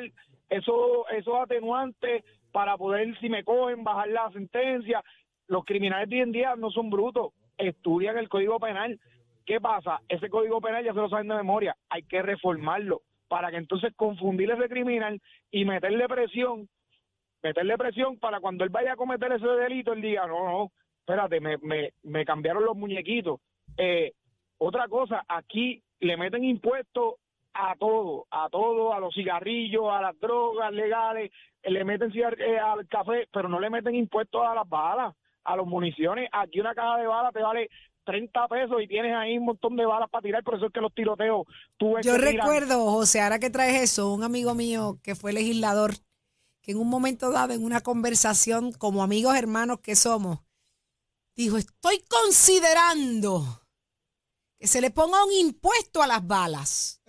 esos 0.49 1.05
esos 1.13 1.35
atenuantes 1.41 2.25
para 2.53 2.79
poder 2.79 3.19
si 3.19 3.29
me 3.29 3.45
cogen 3.45 3.85
bajar 3.85 4.09
la 4.09 4.31
sentencia. 4.33 5.05
Los 5.47 5.67
criminales 5.67 6.09
de 6.09 6.17
hoy 6.17 6.23
en 6.23 6.33
día 6.33 6.57
no 6.57 6.71
son 6.71 6.89
brutos, 6.89 7.35
estudian 7.59 8.17
el 8.17 8.31
código 8.31 8.59
penal. 8.59 8.99
¿Qué 9.51 9.61
pasa? 9.61 10.01
Ese 10.09 10.31
código 10.31 10.61
penal 10.61 10.85
ya 10.85 10.93
se 10.93 11.01
lo 11.01 11.09
saben 11.09 11.27
de 11.27 11.35
memoria, 11.35 11.75
hay 11.89 12.05
que 12.05 12.23
reformarlo 12.23 13.03
para 13.27 13.51
que 13.51 13.57
entonces 13.57 13.93
confundir 13.97 14.49
ese 14.49 14.69
criminal 14.69 15.21
y 15.51 15.65
meterle 15.65 16.07
presión 16.07 16.69
meterle 17.43 17.77
presión 17.77 18.17
para 18.21 18.39
cuando 18.39 18.63
él 18.63 18.71
vaya 18.71 18.93
a 18.93 18.97
cometer 18.97 19.33
ese 19.33 19.49
delito, 19.49 19.93
él 19.93 20.03
diga, 20.03 20.29
no, 20.29 20.45
no, 20.45 20.73
espérate, 21.01 21.41
me, 21.41 21.57
me, 22.05 22.25
cambiaron 22.25 22.65
los 22.65 22.77
muñequitos. 22.77 23.41
Eh, 23.77 24.13
otra 24.59 24.87
cosa, 24.87 25.25
aquí 25.27 25.83
le 25.99 26.17
meten 26.17 26.45
impuestos 26.45 27.15
a 27.53 27.75
todo, 27.75 28.27
a 28.31 28.49
todo, 28.51 28.95
a 28.95 29.01
los 29.01 29.13
cigarrillos, 29.13 29.91
a 29.91 30.01
las 30.01 30.21
drogas 30.21 30.73
legales, 30.73 31.33
le 31.65 31.85
meten 31.85 32.13
eh, 32.15 32.57
al 32.61 32.87
café, 32.87 33.27
pero 33.33 33.49
no 33.49 33.59
le 33.59 33.69
meten 33.69 33.97
impuestos 33.97 34.47
a 34.47 34.55
las 34.55 34.69
balas, 34.69 35.13
a 35.43 35.57
las 35.57 35.67
municiones. 35.67 36.29
Aquí 36.31 36.61
una 36.61 36.73
caja 36.73 36.99
de 36.99 37.09
balas 37.09 37.33
te 37.33 37.43
vale 37.43 37.69
30 38.05 38.49
pesos 38.49 38.77
y 38.83 38.89
tienes 38.89 39.15
ahí 39.15 39.39
un 39.39 39.45
montón 39.45 39.77
de 39.77 39.85
balas 39.87 40.09
para 40.11 40.23
tirar, 40.23 40.43
por 40.43 40.55
eso 40.57 40.67
es 40.67 40.73
que 40.73 40.81
los 40.81 40.95
tiroteos, 40.95 41.47
tú 41.77 41.95
Yo 42.03 42.15
tiran- 42.17 42.21
recuerdo, 42.21 42.91
José, 42.91 43.21
ahora 43.21 43.39
que 43.39 43.51
traes 43.51 43.83
eso, 43.83 44.13
un 44.13 44.23
amigo 44.25 44.55
mío 44.55 44.99
que 45.03 45.15
fue 45.15 45.33
legislador, 45.33 45.95
que 46.63 46.73
en 46.73 46.79
un 46.79 46.89
momento 46.89 47.31
dado, 47.31 47.53
en 47.53 47.65
una 47.65 47.81
conversación 47.81 48.73
como 48.73 49.03
amigos 49.03 49.37
hermanos 49.37 49.81
que 49.81 49.97
somos, 49.97 50.41
dijo, 51.37 51.57
estoy 51.57 52.03
considerando 52.09 53.45
que 54.59 54.67
se 54.67 54.81
le 54.81 54.91
ponga 54.91 55.25
un 55.25 55.33
impuesto 55.33 56.03
a 56.03 56.07
las 56.07 56.27
balas. 56.27 57.03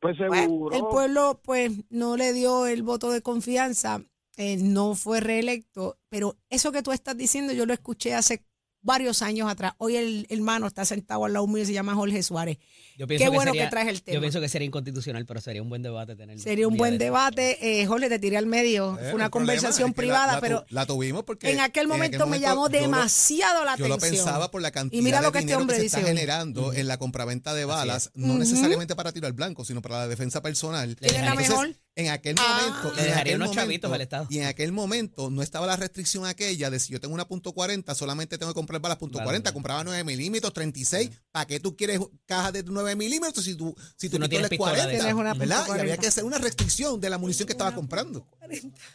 pues 0.00 0.16
Pues, 0.18 0.40
seguro. 0.42 0.76
el 0.76 0.82
pueblo 0.84 1.40
pues 1.42 1.72
no 1.88 2.16
le 2.18 2.32
dio 2.34 2.66
el 2.66 2.82
voto 2.82 3.10
de 3.10 3.22
confianza, 3.22 4.02
eh, 4.36 4.58
no 4.58 4.94
fue 4.94 5.20
reelecto, 5.20 5.98
pero 6.10 6.36
eso 6.50 6.72
que 6.72 6.82
tú 6.82 6.92
estás 6.92 7.16
diciendo 7.16 7.52
yo 7.54 7.64
lo 7.64 7.72
escuché 7.72 8.12
hace 8.14 8.44
varios 8.84 9.22
años 9.22 9.50
atrás. 9.50 9.72
Hoy 9.78 9.96
el 9.96 10.26
hermano 10.28 10.68
está 10.68 10.84
sentado 10.84 11.24
al 11.24 11.32
lado 11.32 11.46
mío 11.48 11.62
y 11.62 11.66
se 11.66 11.72
llama 11.72 11.94
Jorge 11.94 12.22
Suárez. 12.22 12.58
Yo 12.96 13.08
Qué 13.08 13.16
pienso 13.16 13.32
bueno 13.32 13.50
sería- 13.50 13.64
que 13.64 13.70
traes 13.70 13.88
el 13.88 14.02
tema. 14.02 14.14
Yo 14.14 14.20
pienso 14.20 14.40
que 14.40 14.48
sería 14.48 14.66
inconstitucional, 14.66 15.26
pero 15.26 15.40
sería 15.40 15.62
un 15.62 15.68
buen 15.68 15.82
debate 15.82 16.14
tener. 16.14 16.38
Sería 16.38 16.68
un 16.68 16.76
buen 16.76 16.96
debate. 16.98 17.80
Eh, 17.80 17.86
Jorge, 17.86 18.08
te 18.08 18.20
tiré 18.20 18.36
al 18.36 18.46
medio. 18.46 18.96
Eh, 19.00 19.06
Fue 19.06 19.14
una 19.14 19.30
conversación 19.30 19.90
es 19.90 19.94
que 19.96 20.02
la- 20.02 20.06
privada, 20.06 20.32
la 20.34 20.40
pero 20.40 20.64
la 20.68 20.86
tuvimos 20.86 21.24
porque 21.24 21.50
en 21.50 21.58
aquel 21.60 21.88
momento 21.88 22.26
me 22.28 22.38
llamó 22.38 22.68
lo- 22.68 22.68
demasiado 22.68 23.64
la 23.64 23.76
Yo 23.76 23.88
lo 23.88 23.94
atención. 23.94 24.24
pensaba 24.24 24.50
por 24.52 24.62
la 24.62 24.70
cantidad 24.70 25.00
Y 25.00 25.02
mira 25.02 25.20
lo 25.20 25.28
de 25.28 25.32
que 25.32 25.38
este 25.40 25.56
hombre 25.56 25.74
que 25.76 25.80
se 25.80 25.82
dice 25.84 25.96
está 25.96 26.06
hoy. 26.08 26.14
generando 26.14 26.72
en 26.72 26.86
la 26.86 26.98
compraventa 26.98 27.52
de 27.54 27.64
balas, 27.64 28.10
no 28.14 28.38
necesariamente 28.38 28.94
para 28.94 29.10
tiro 29.12 29.26
al 29.26 29.32
blanco, 29.32 29.64
sino 29.64 29.82
para 29.82 29.98
la 30.00 30.08
defensa 30.08 30.40
personal. 30.42 30.94
¿Quién 30.96 31.16
es 31.16 31.22
la 31.24 31.34
mejor? 31.34 31.74
En 31.96 32.08
aquel 32.10 32.34
Ah. 32.38 32.58
momento. 32.60 32.92
Le 32.96 33.02
en 33.02 33.06
dejaría 33.08 33.20
aquel 33.20 33.36
unos 33.36 33.48
momento- 33.48 33.62
chavitos 33.62 33.92
al 33.92 34.00
Estado. 34.00 34.26
Y 34.28 34.38
en 34.38 34.46
aquel 34.46 34.72
momento 34.72 35.30
no 35.30 35.42
estaba 35.42 35.64
la 35.66 35.76
restricción 35.76 36.26
aquella 36.26 36.68
de 36.68 36.80
si 36.80 36.92
yo 36.92 37.00
tengo 37.00 37.14
una 37.14 37.28
punto 37.28 37.52
.40, 37.54 37.94
solamente 37.94 38.36
tengo 38.36 38.50
que 38.52 38.56
comprar 38.56 38.80
balas 38.80 38.98
punto 38.98 39.18
Balas, 39.18 39.26
.40, 39.32 39.50
¿no? 39.50 39.54
compraba 39.54 39.84
9 39.84 40.02
milímetros, 40.02 40.52
36. 40.52 41.10
¿Para 41.30 41.46
qué 41.46 41.60
tú 41.60 41.76
quieres 41.76 42.00
cajas 42.26 42.52
de 42.52 42.64
9 42.64 42.96
milímetros 42.96 43.44
si 43.44 43.54
tú, 43.54 43.76
si 43.96 44.08
tu 44.08 44.18
no 44.18 44.28
tienes 44.28 44.46
es 44.46 44.50
pistola 44.50 44.72
de 44.72 44.78
40? 44.78 44.98
Tienes 45.04 45.14
una 45.14 45.34
¿verdad? 45.34 45.56
Y 45.56 45.60
había 45.60 45.66
40. 45.76 46.00
que 46.00 46.06
hacer 46.08 46.24
una 46.24 46.38
restricción 46.38 47.00
de 47.00 47.10
la 47.10 47.18
munición 47.18 47.46
que 47.46 47.52
estaba 47.52 47.72
comprando. 47.74 48.26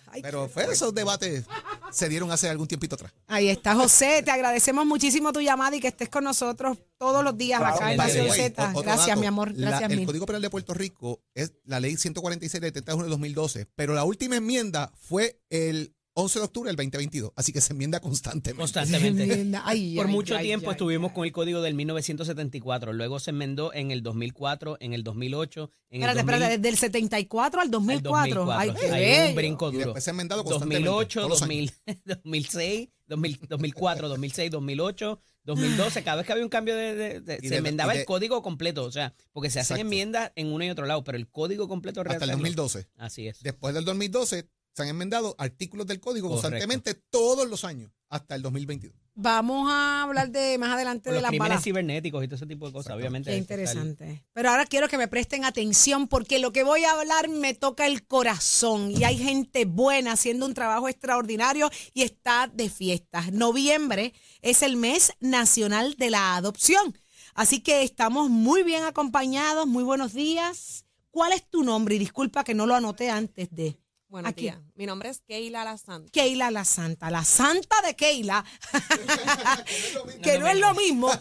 Ay, 0.07 0.21
Pero 0.21 0.49
fue 0.49 0.65
esos 0.71 0.93
debates 0.93 1.45
se 1.91 2.09
dieron 2.09 2.31
hace 2.31 2.49
algún 2.49 2.67
tiempito 2.67 2.95
atrás. 2.95 3.13
Ahí 3.27 3.47
está, 3.49 3.75
José. 3.75 4.21
Te 4.23 4.31
agradecemos 4.31 4.85
muchísimo 4.85 5.31
tu 5.31 5.39
llamada 5.39 5.73
y 5.75 5.79
que 5.79 5.87
estés 5.87 6.09
con 6.09 6.23
nosotros 6.25 6.77
todos 6.99 7.23
los 7.23 7.35
días 7.37 7.59
Claro, 7.59 7.75
acá 7.77 7.91
en 7.91 7.97
Nación 7.97 8.27
way, 8.29 8.39
Z. 8.39 8.69
Otro 8.69 8.81
Gracias, 8.83 9.07
dato, 9.07 9.19
mi 9.21 9.25
amor. 9.25 9.51
la- 9.55 9.69
Gracias, 9.69 9.89
el 9.91 9.97
mil. 9.97 10.05
Código 10.05 10.25
Penal 10.27 10.41
de 10.43 10.49
Puerto 10.51 10.73
Rico 10.75 11.23
es 11.33 11.53
la 11.65 11.79
ley 11.79 11.95
146 11.97 12.61
del 12.61 12.71
30 12.73 12.91
de 12.91 12.93
junio 12.93 13.05
de 13.05 13.11
2012, 13.11 13.67
pero 13.75 13.93
la 13.95 14.03
última 14.03 14.35
enmienda 14.35 14.91
fue 14.95 15.39
el 15.49 15.95
11 16.13 16.39
de 16.39 16.45
octubre 16.45 16.67
del 16.67 16.75
2022, 16.75 17.31
así 17.37 17.53
que 17.53 17.61
se 17.61 17.71
enmienda 17.71 18.01
constantemente. 18.01 18.59
Constantemente. 18.59 19.57
Ay, 19.63 19.95
Por 19.95 20.07
ay, 20.07 20.11
mucho 20.11 20.35
ay, 20.35 20.43
tiempo 20.47 20.69
ay, 20.69 20.73
estuvimos 20.73 21.11
ay. 21.11 21.15
con 21.15 21.25
el 21.25 21.31
código 21.31 21.61
del 21.61 21.75
1974, 21.75 22.91
luego 22.91 23.19
se 23.21 23.29
enmendó 23.29 23.73
en 23.73 23.91
el 23.91 24.03
2004, 24.03 24.77
en 24.81 24.91
el 24.93 25.03
2008, 25.05 25.71
en 25.91 26.01
Espérate, 26.01 26.19
el 26.19 26.25
2000, 26.25 26.33
espérate, 26.33 26.57
desde 26.57 26.69
el 26.69 26.77
74 26.77 27.61
al 27.61 27.67
al 27.67 27.71
2004. 27.71 28.51
Ay, 28.51 28.73
qué 28.77 28.87
Hay 28.87 29.01
bello. 29.05 29.29
un 29.29 29.35
brinco 29.35 29.69
Y 29.69 29.73
duro. 29.73 29.85
después 29.85 30.03
se 30.03 30.09
ha 30.09 30.11
enmendado 30.11 30.43
constantemente. 30.43 30.89
2008, 30.89 31.19
todos 31.21 31.29
los 31.29 31.41
años. 31.43 31.71
2000, 31.85 32.01
2006, 32.23 32.89
2000, 33.07 33.39
2004, 33.47 34.09
2006, 34.09 34.51
2008, 34.51 35.21
2012. 35.55 36.03
Cada 36.03 36.17
vez 36.17 36.25
que 36.25 36.31
había 36.31 36.43
un 36.43 36.49
cambio 36.49 36.75
de, 36.75 36.95
de- 36.95 37.21
de- 37.21 37.39
Y 37.41 37.47
se 37.47 37.49
de- 37.49 37.57
enmendaba 37.57 37.93
el 37.93 38.05
código 38.05 38.41
completo, 38.41 38.83
o 38.83 38.91
sea, 38.91 39.13
porque 39.31 39.49
se 39.49 39.59
hacen 39.59 39.75
Exacto. 39.77 39.81
enmiendas 39.87 40.31
en 40.35 40.51
uno 40.53 40.63
y 40.63 40.69
otro 40.69 40.85
lado, 40.85 41.03
pero 41.03 41.17
el 41.17 41.27
código 41.29 41.67
completo 41.67 42.01
Hasta 42.01 42.13
el 42.13 42.19
rehacerlo. 42.19 42.33
2012. 42.37 42.87
Así 42.97 43.27
es. 43.27 43.41
Después 43.41 43.73
del 43.73 43.85
2012 43.85 44.47
se 44.79 44.83
han 44.83 44.89
enmendado 44.89 45.35
artículos 45.37 45.85
del 45.87 45.99
código 45.99 46.29
Correcto. 46.29 46.49
constantemente 46.49 46.93
todos 46.93 47.47
los 47.49 47.65
años, 47.65 47.91
hasta 48.07 48.35
el 48.35 48.41
2022. 48.41 48.95
Vamos 49.15 49.69
a 49.69 50.03
hablar 50.03 50.31
de 50.31 50.57
más 50.57 50.71
adelante 50.71 51.09
de 51.09 51.15
los 51.15 51.21
las 51.21 51.29
crímenes 51.31 51.49
balas. 51.49 51.63
cibernéticos 51.65 52.23
y 52.23 52.27
todo 52.29 52.37
ese 52.37 52.45
tipo 52.45 52.67
de 52.67 52.71
cosas, 52.71 52.95
obviamente. 52.95 53.31
Qué 53.31 53.37
interesante. 53.37 54.23
Pero 54.31 54.49
ahora 54.49 54.65
quiero 54.65 54.87
que 54.87 54.97
me 54.97 55.09
presten 55.09 55.43
atención 55.43 56.07
porque 56.07 56.39
lo 56.39 56.53
que 56.53 56.63
voy 56.63 56.85
a 56.85 56.91
hablar 56.91 57.27
me 57.27 57.53
toca 57.53 57.85
el 57.85 58.07
corazón 58.07 58.91
y 58.91 59.03
hay 59.03 59.17
gente 59.17 59.65
buena 59.65 60.13
haciendo 60.13 60.45
un 60.45 60.53
trabajo 60.53 60.87
extraordinario 60.87 61.69
y 61.93 62.03
está 62.03 62.49
de 62.53 62.69
fiestas. 62.69 63.33
Noviembre 63.33 64.13
es 64.41 64.61
el 64.63 64.77
mes 64.77 65.11
nacional 65.19 65.95
de 65.97 66.09
la 66.11 66.37
adopción. 66.37 66.97
Así 67.33 67.59
que 67.59 67.83
estamos 67.83 68.29
muy 68.29 68.63
bien 68.63 68.83
acompañados. 68.85 69.67
Muy 69.67 69.83
buenos 69.83 70.13
días. 70.13 70.85
¿Cuál 71.11 71.33
es 71.33 71.43
tu 71.49 71.63
nombre? 71.63 71.95
Y 71.95 71.99
disculpa 71.99 72.43
que 72.43 72.53
no 72.53 72.65
lo 72.67 72.75
anoté 72.75 73.09
antes 73.09 73.49
de 73.51 73.78
Buenos 74.09 74.31
Aquí. 74.31 74.41
días. 74.45 74.57
Mi 74.73 74.87
nombre 74.87 75.09
es 75.09 75.21
Keila 75.21 75.63
Lazán. 75.63 76.09
Keila 76.09 76.49
la 76.49 76.65
Santa. 76.65 77.11
La 77.11 77.23
Santa 77.23 77.75
de 77.85 77.95
Keila. 77.95 78.43
que 80.23 80.39
no 80.39 80.47
es 80.47 80.57
lo 80.57 80.73
mismo, 80.73 81.11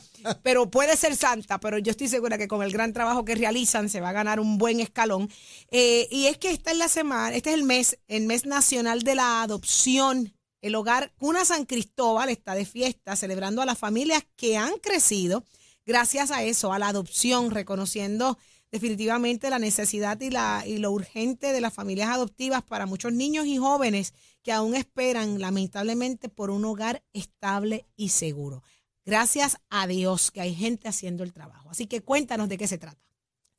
pero 0.42 0.70
puede 0.70 0.96
ser 0.96 1.14
santa, 1.14 1.60
pero 1.60 1.76
yo 1.76 1.90
estoy 1.90 2.08
segura 2.08 2.38
que 2.38 2.48
con 2.48 2.62
el 2.62 2.72
gran 2.72 2.94
trabajo 2.94 3.26
que 3.26 3.34
realizan 3.34 3.90
se 3.90 4.00
va 4.00 4.08
a 4.08 4.12
ganar 4.12 4.40
un 4.40 4.56
buen 4.56 4.80
escalón. 4.80 5.30
Eh, 5.70 6.08
y 6.10 6.26
es 6.26 6.38
que 6.38 6.50
esta 6.50 6.70
es 6.70 6.78
la 6.78 6.88
semana, 6.88 7.36
este 7.36 7.50
es 7.50 7.56
el 7.56 7.64
mes, 7.64 7.98
el 8.08 8.24
mes 8.24 8.46
nacional 8.46 9.02
de 9.02 9.14
la 9.16 9.42
adopción. 9.42 10.34
El 10.62 10.74
hogar 10.74 11.12
Cuna 11.18 11.44
San 11.44 11.66
Cristóbal 11.66 12.30
está 12.30 12.54
de 12.54 12.64
fiesta 12.64 13.16
celebrando 13.16 13.60
a 13.60 13.66
las 13.66 13.76
familias 13.76 14.24
que 14.34 14.56
han 14.56 14.72
crecido 14.78 15.44
gracias 15.84 16.30
a 16.30 16.42
eso, 16.42 16.72
a 16.72 16.78
la 16.78 16.88
adopción, 16.88 17.50
reconociendo 17.50 18.38
definitivamente 18.70 19.50
la 19.50 19.58
necesidad 19.58 20.20
y, 20.20 20.30
la, 20.30 20.62
y 20.66 20.78
lo 20.78 20.90
urgente 20.90 21.52
de 21.52 21.60
las 21.60 21.72
familias 21.72 22.10
adoptivas 22.10 22.62
para 22.62 22.86
muchos 22.86 23.12
niños 23.12 23.46
y 23.46 23.56
jóvenes 23.56 24.14
que 24.42 24.52
aún 24.52 24.74
esperan 24.74 25.40
lamentablemente 25.40 26.28
por 26.28 26.50
un 26.50 26.64
hogar 26.64 27.02
estable 27.12 27.86
y 27.96 28.10
seguro. 28.10 28.62
Gracias 29.04 29.58
a 29.70 29.86
Dios 29.86 30.30
que 30.30 30.40
hay 30.42 30.54
gente 30.54 30.88
haciendo 30.88 31.24
el 31.24 31.32
trabajo. 31.32 31.70
Así 31.70 31.86
que 31.86 32.02
cuéntanos 32.02 32.48
de 32.48 32.58
qué 32.58 32.68
se 32.68 32.78
trata. 32.78 33.02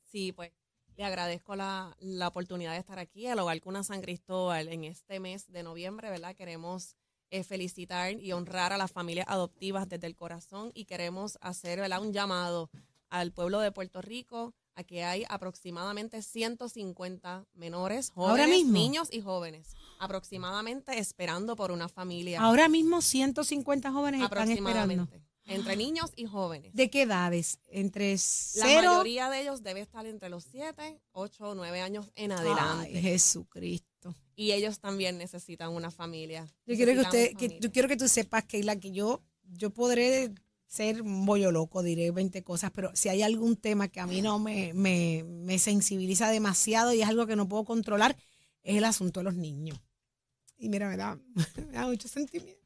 Sí, 0.04 0.32
pues 0.32 0.52
le 0.96 1.04
agradezco 1.04 1.56
la, 1.56 1.96
la 1.98 2.28
oportunidad 2.28 2.72
de 2.72 2.78
estar 2.78 2.98
aquí, 2.98 3.26
el 3.26 3.38
Hogar 3.38 3.60
Cuna 3.60 3.82
San 3.82 4.02
Cristóbal, 4.02 4.68
en 4.68 4.84
este 4.84 5.18
mes 5.18 5.50
de 5.50 5.62
noviembre, 5.62 6.10
¿verdad? 6.10 6.36
Queremos 6.36 6.96
eh, 7.30 7.42
felicitar 7.42 8.12
y 8.12 8.32
honrar 8.32 8.72
a 8.72 8.76
las 8.76 8.90
familias 8.90 9.26
adoptivas 9.28 9.88
desde 9.88 10.06
el 10.06 10.16
corazón 10.16 10.72
y 10.74 10.84
queremos 10.84 11.38
hacer, 11.40 11.80
¿verdad? 11.80 12.02
Un 12.02 12.12
llamado 12.12 12.70
al 13.08 13.32
pueblo 13.32 13.60
de 13.60 13.72
Puerto 13.72 14.02
Rico 14.02 14.54
a 14.80 14.84
que 14.84 15.04
hay 15.04 15.24
aproximadamente 15.28 16.22
150 16.22 17.46
menores, 17.54 18.12
Ahora 18.16 18.44
jóvenes, 18.44 18.48
mismo. 18.64 18.72
niños 18.72 19.08
y 19.12 19.20
jóvenes, 19.20 19.74
aproximadamente 19.98 20.98
esperando 20.98 21.56
por 21.56 21.70
una 21.70 21.88
familia. 21.88 22.40
Ahora 22.40 22.68
mismo 22.68 23.00
150 23.00 23.92
jóvenes 23.92 24.22
están 24.22 24.50
esperando. 24.50 24.70
aproximadamente. 24.80 25.22
Entre 25.46 25.74
niños 25.76 26.12
y 26.14 26.26
jóvenes. 26.26 26.72
¿De 26.74 26.90
qué 26.90 27.02
edades? 27.02 27.58
Entre 27.68 28.14
La 28.56 28.66
mayoría 28.66 29.30
de 29.30 29.40
ellos 29.42 29.62
debe 29.64 29.80
estar 29.80 30.06
entre 30.06 30.28
los 30.28 30.44
7, 30.44 31.00
8 31.12 31.44
o 31.48 31.54
9 31.56 31.80
años 31.80 32.06
en 32.14 32.30
adelante. 32.32 32.92
Ay, 32.94 33.02
Jesucristo. 33.02 34.14
y 34.36 34.52
ellos 34.52 34.78
también 34.78 35.18
necesitan 35.18 35.70
una 35.72 35.90
familia. 35.90 36.46
Yo 36.66 36.76
quiero 36.76 36.92
que 36.94 37.00
usted, 37.00 37.36
que, 37.36 37.58
yo 37.60 37.72
quiero 37.72 37.88
que 37.88 37.96
tú 37.96 38.06
sepas, 38.06 38.44
Keila, 38.44 38.76
que 38.76 38.92
yo, 38.92 39.22
yo 39.42 39.70
podré 39.70 40.32
ser 40.70 41.02
un 41.02 41.26
bollo 41.26 41.50
loco, 41.50 41.82
diré 41.82 42.12
20 42.12 42.44
cosas, 42.44 42.70
pero 42.70 42.94
si 42.94 43.08
hay 43.08 43.22
algún 43.22 43.56
tema 43.56 43.88
que 43.88 43.98
a 43.98 44.06
mí 44.06 44.22
no 44.22 44.38
me, 44.38 44.72
me, 44.72 45.24
me 45.24 45.58
sensibiliza 45.58 46.30
demasiado 46.30 46.94
y 46.94 47.02
es 47.02 47.08
algo 47.08 47.26
que 47.26 47.34
no 47.34 47.48
puedo 47.48 47.64
controlar, 47.64 48.16
es 48.62 48.76
el 48.76 48.84
asunto 48.84 49.18
de 49.18 49.24
los 49.24 49.34
niños. 49.34 49.80
Y 50.58 50.68
mira, 50.68 50.88
me 50.88 50.96
da, 50.96 51.18
me 51.66 51.72
da 51.72 51.86
mucho 51.88 52.06
sentimiento. 52.06 52.64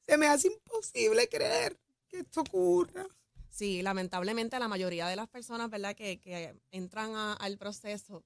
Se 0.00 0.16
me 0.16 0.28
hace 0.28 0.48
imposible 0.48 1.28
creer 1.28 1.78
que 2.08 2.20
esto 2.20 2.40
ocurra. 2.40 3.06
Sí, 3.50 3.82
lamentablemente 3.82 4.58
la 4.58 4.68
mayoría 4.68 5.08
de 5.08 5.16
las 5.16 5.28
personas, 5.28 5.68
¿verdad?, 5.68 5.94
que, 5.94 6.18
que 6.18 6.54
entran 6.70 7.10
al 7.38 7.58
proceso 7.58 8.24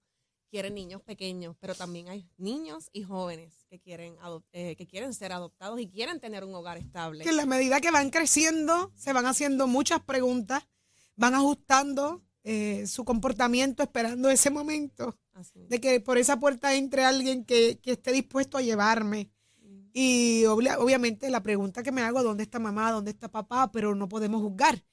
quieren 0.53 0.75
niños 0.75 1.01
pequeños, 1.03 1.57
pero 1.59 1.75
también 1.75 2.09
hay 2.11 2.29
niños 2.37 2.91
y 2.93 3.03
jóvenes 3.05 3.65
que 3.71 3.81
quieren, 3.81 4.17
eh, 4.53 4.77
que 4.77 4.87
quieren 4.87 5.15
ser 5.15 5.33
adoptados 5.33 5.81
y 5.81 5.89
quieren 5.89 6.21
tener 6.21 6.45
un 6.45 6.55
hogar 6.55 6.77
estable. 6.77 7.25
Que 7.25 7.31
en 7.31 7.39
la 7.39 7.47
medida 7.47 7.81
que 7.81 7.91
van 7.91 8.11
creciendo, 8.11 8.93
se 8.95 9.15
van 9.15 9.25
haciendo 9.25 9.67
muchas 9.67 10.01
preguntas, 10.03 10.63
van 11.17 11.35
ajustando 11.35 12.23
eh, 12.45 12.87
su 12.87 13.03
comportamiento 13.07 13.83
esperando 13.83 14.29
ese 14.29 14.51
momento. 14.51 15.17
Así 15.33 15.65
de 15.67 15.81
que 15.81 16.01
por 16.01 16.19
esa 16.19 16.39
puerta 16.39 16.75
entre 16.75 17.03
alguien 17.07 17.47
que, 17.47 17.79
que 17.83 17.93
esté 17.93 18.13
dispuesto 18.13 18.59
a 18.59 18.63
llevarme. 18.63 19.31
Y 19.95 20.45
obvia- 20.45 20.79
obviamente 20.79 21.31
la 21.31 21.43
pregunta 21.43 21.83
que 21.83 21.93
me 21.93 22.03
hago, 22.03 22.23
¿dónde 22.23 22.43
está 22.43 22.59
mamá? 22.59 22.91
¿Dónde 22.93 23.11
está 23.11 23.29
papá? 23.31 23.71
Pero 23.73 23.95
no 23.95 24.07
podemos 24.09 24.43
juzgar. 24.43 24.85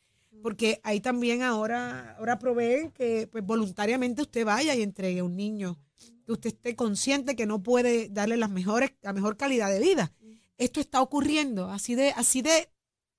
Porque 0.42 0.80
ahí 0.84 1.00
también 1.02 1.42
ahora, 1.44 2.16
ahora 2.18 2.40
proveen 2.40 2.92
que 2.92 3.28
pues, 3.32 3.46
voluntariamente 3.46 4.22
usted 4.22 4.46
vaya 4.46 4.76
y 4.76 4.82
entregue 4.82 5.22
un 5.22 5.36
niño. 5.36 5.78
Que 6.26 6.32
usted 6.34 6.50
esté 6.52 6.76
consciente 6.76 7.36
que 7.36 7.46
no 7.46 7.62
puede 7.64 8.10
darle 8.10 8.38
las 8.38 8.50
mejores, 8.50 8.92
la 9.02 9.14
mejor 9.14 9.36
calidad 9.38 9.70
de 9.72 9.80
vida. 9.80 10.14
Esto 10.58 10.80
está 10.80 11.02
ocurriendo. 11.02 11.70
Así 11.70 11.96
de, 11.96 12.10
así 12.12 12.42
de 12.42 12.70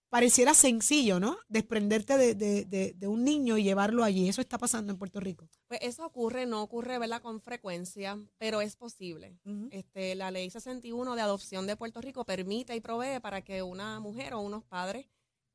pareciera 0.09 0.54
sencillo, 0.54 1.20
¿no? 1.20 1.37
Desprenderte 1.48 2.16
de, 2.18 2.35
de- 2.35 2.64
de- 2.64 2.94
de 2.96 3.06
un 3.09 3.22
niño 3.24 3.56
y 3.59 3.62
llevarlo 3.62 4.02
allí. 4.02 4.28
Eso 4.28 4.40
está 4.40 4.59
pasando 4.59 4.92
en 4.92 4.98
Puerto 4.98 5.20
Rico. 5.20 5.48
Pues 5.68 5.80
eso 5.83 6.04
ocurre, 6.04 6.46
no 6.46 6.62
ocurre, 6.62 6.98
¿verdad?, 6.98 7.22
con 7.22 7.40
frecuencia, 7.40 8.18
pero 8.38 8.61
es 8.61 8.74
posible. 8.76 9.38
Este, 9.70 10.14
la 10.16 10.30
ley 10.33 10.50
61 10.50 11.14
de 11.14 11.20
adopción 11.22 11.66
de 11.68 11.76
Puerto 11.76 12.00
Rico 12.00 12.24
permite 12.24 12.74
y 12.74 12.80
provee 12.80 13.20
para 13.20 13.42
que 13.42 13.62
una 13.62 14.00
mujer 14.00 14.35
o 14.35 14.40
unos 14.40 14.64
padres 14.64 15.06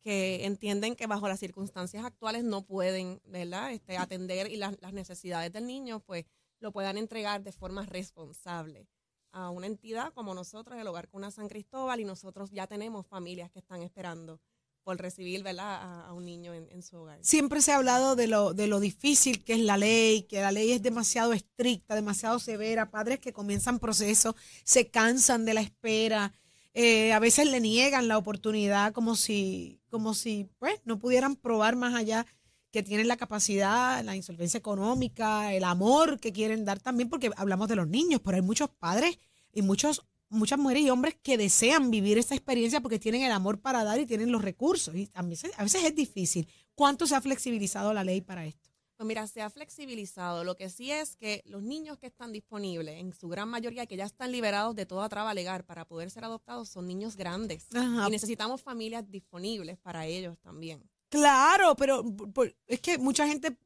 que 0.06 0.46
entienden 0.46 0.96
que 0.96 1.08
bajo 1.08 1.28
las 1.28 1.40
circunstancias 1.40 2.06
actuales 2.06 2.44
no 2.44 2.62
pueden, 2.62 3.24
¿verdad?, 3.26 3.74
este, 3.74 3.98
atender 3.98 4.52
y 4.52 4.56
las, 4.56 4.80
las 4.80 4.94
necesidades 4.94 5.52
del 5.52 5.66
niño, 5.66 6.00
pues 6.00 6.26
lo 6.60 6.72
puedan 6.72 7.00
entregar 7.00 7.42
de 7.42 7.52
forma 7.52 7.88
responsable 7.88 8.88
a 9.32 9.50
una 9.50 9.66
entidad 9.66 10.14
como 10.14 10.36
nosotros, 10.36 10.80
el 10.80 10.86
Hogar 10.86 11.10
Cuna 11.10 11.32
San 11.32 11.50
Cristóbal, 11.50 12.00
y 12.00 12.06
nosotros 12.06 12.52
ya 12.52 12.68
tenemos 12.68 13.08
familias 13.08 13.50
que 13.50 13.58
están 13.58 13.82
esperando 13.82 14.40
por 14.84 15.00
recibir, 15.00 15.42
¿verdad?, 15.42 15.82
a, 15.82 16.08
a 16.10 16.14
un 16.14 16.24
niño 16.24 16.54
en, 16.54 16.68
en 16.70 16.84
su 16.84 16.98
hogar. 16.98 17.18
Siempre 17.24 17.64
se 17.64 17.72
ha 17.72 17.78
hablado 17.78 18.16
de 18.16 18.28
lo, 18.28 18.54
de 18.54 18.68
lo 18.68 18.80
difícil 18.80 19.44
que 19.44 19.54
es 19.54 19.60
la 19.62 19.78
ley, 19.78 20.22
que 20.30 20.40
la 20.40 20.52
ley 20.52 20.72
es 20.72 20.84
demasiado 20.84 21.34
estricta, 21.34 21.96
demasiado 21.96 22.38
severa. 22.38 22.92
Padres 22.92 23.20
que 23.20 23.34
comienzan 23.34 23.80
procesos 23.80 24.36
se 24.64 24.92
cansan 24.92 25.46
de 25.46 25.56
la 25.56 25.62
espera, 25.62 26.32
eh, 26.76 27.14
a 27.14 27.20
veces 27.20 27.50
le 27.50 27.62
niegan 27.62 28.08
la 28.10 28.18
oportunidad 28.18 28.92
como 28.94 29.16
si, 29.16 29.80
como 29.90 30.14
si 30.14 30.50
pues, 30.60 30.82
no 30.84 31.00
pudieran 31.00 31.38
probar 31.38 31.76
más 31.78 31.96
allá 31.96 32.26
que 32.70 32.84
tienen 32.84 33.08
la 33.08 33.16
capacidad, 33.16 34.04
la 34.04 34.18
insolvencia 34.18 34.58
económica, 34.58 35.54
el 35.54 35.64
amor 35.64 36.20
que 36.20 36.34
quieren 36.34 36.66
dar 36.66 36.82
también, 36.82 37.10
porque 37.10 37.32
hablamos 37.38 37.70
de 37.70 37.78
los 37.78 37.88
niños, 37.88 38.20
pero 38.24 38.36
hay 38.36 38.44
muchos 38.44 38.70
padres 38.70 39.18
y 39.54 39.62
muchos 39.62 40.06
muchas 40.30 40.60
mujeres 40.60 40.84
y 40.84 40.90
hombres 40.90 41.16
que 41.24 41.38
desean 41.38 41.92
vivir 41.92 42.18
esta 42.18 42.36
experiencia 42.36 42.82
porque 42.82 43.00
tienen 43.00 43.24
el 43.24 43.32
amor 43.32 43.62
para 43.62 43.86
dar 43.86 44.00
y 44.00 44.06
tienen 44.06 44.32
los 44.32 44.42
recursos. 44.42 44.94
Y 44.96 45.10
veces, 45.24 45.52
a 45.56 45.64
veces 45.64 45.84
es 45.84 45.96
difícil. 45.96 46.48
¿Cuánto 46.74 47.08
se 47.08 47.16
ha 47.16 47.22
flexibilizado 47.22 47.94
la 47.94 48.04
ley 48.04 48.20
para 48.20 48.46
esto? 48.46 48.70
Pues 48.98 49.08
mira, 49.08 49.28
se 49.28 49.42
ha 49.42 49.50
flexibilizado. 49.50 50.44
Lo 50.44 50.56
que 50.56 50.70
sí 50.70 50.92
es 50.92 51.18
que 51.18 51.42
los 51.46 51.62
niños 51.62 51.98
que 51.98 52.08
están 52.08 52.32
disponibles, 52.32 53.00
en 53.00 53.14
su 53.14 53.28
gran 53.28 53.50
mayoría, 53.50 53.86
que 53.86 53.98
ya 53.98 54.06
están 54.06 54.32
liberados 54.32 54.76
de 54.76 54.86
toda 54.86 55.10
traba 55.10 55.34
legal 55.34 55.66
para 55.66 55.86
poder 55.86 56.10
ser 56.10 56.24
adoptados, 56.24 56.70
son 56.70 56.88
niños 56.88 57.16
grandes. 57.18 57.68
Ajá. 57.76 58.08
Y 58.08 58.12
necesitamos 58.12 58.62
familias 58.62 59.04
disponibles 59.10 59.78
para 59.78 60.06
ellos 60.06 60.38
también. 60.40 60.90
Claro, 61.10 61.76
pero 61.76 62.04
por- 62.34 62.56
es 62.68 62.80
que 62.80 62.98
mucha 62.98 63.28
gente 63.28 63.58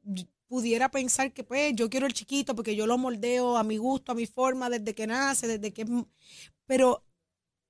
pudiera 0.47 0.89
pensar 0.89 1.31
que 1.31 1.43
pues 1.43 1.73
yo 1.75 1.89
quiero 1.91 2.07
el 2.07 2.13
chiquito 2.13 2.55
porque 2.55 2.75
yo 2.75 2.87
lo 2.87 2.97
moldeo 2.97 3.55
a 3.55 3.63
mi 3.63 3.77
gusto, 3.77 4.11
a 4.11 4.15
mi 4.15 4.25
forma, 4.25 4.67
desde 4.69 4.95
que 4.95 5.05
nace, 5.05 5.47
desde 5.47 5.71
que... 5.71 5.85
Pero 6.65 7.05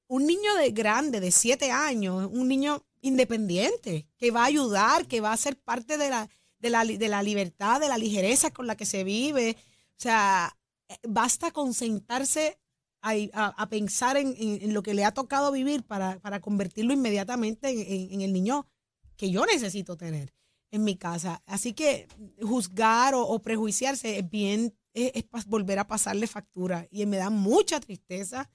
un 0.07 0.25
niño 0.25 0.55
de 0.55 0.71
grande, 0.71 1.19
de 1.19 1.31
siete 1.31 1.71
años, 1.71 2.29
un 2.31 2.47
niño 2.47 2.83
independiente, 3.01 4.07
que 4.17 4.31
va 4.31 4.43
a 4.43 4.45
ayudar, 4.47 5.07
que 5.07 5.21
va 5.21 5.33
a 5.33 5.37
ser 5.37 5.57
parte 5.59 5.97
de 5.97 6.09
la, 6.09 6.29
de 6.59 6.69
la, 6.69 6.83
de 6.85 7.07
la 7.07 7.23
libertad, 7.23 7.79
de 7.79 7.87
la 7.89 7.97
ligereza 7.97 8.51
con 8.51 8.67
la 8.67 8.75
que 8.75 8.85
se 8.85 9.03
vive. 9.03 9.55
O 9.97 10.01
sea, 10.01 10.55
eh, 10.89 10.95
basta 11.07 11.51
con 11.51 11.73
sentarse 11.73 12.59
a, 13.01 13.11
a- 13.33 13.47
a 13.57 13.69
pensar 13.69 14.17
en, 14.17 14.35
en- 14.37 14.61
en 14.61 14.73
lo 14.73 14.83
que 14.83 14.93
le 14.93 15.05
ha 15.05 15.13
tocado 15.13 15.51
vivir 15.51 15.83
para, 15.83 16.19
para 16.19 16.41
convertirlo 16.41 16.93
inmediatamente 16.93 17.69
en, 17.69 17.79
en- 17.79 18.13
en 18.13 18.21
el 18.21 18.33
niño 18.33 18.67
que 19.15 19.31
yo 19.31 19.45
necesito 19.45 19.95
tener 19.97 20.33
en 20.71 20.83
mi 20.83 20.95
casa. 20.97 21.41
Así 21.45 21.73
que 21.73 22.07
juzgar 22.41 23.13
o, 23.15 23.21
o 23.27 23.41
prejuiciarse 23.41 24.19
es 24.19 24.29
bien, 24.29 24.75
es, 24.93 25.11
es 25.15 25.23
pas- 25.29 25.45
volver 25.45 25.79
a 25.79 25.87
pasarle 25.87 26.27
factura. 26.27 26.87
Y 26.91 27.05
me 27.05 27.17
da 27.17 27.29
mucha 27.29 27.79
tristeza 27.79 28.49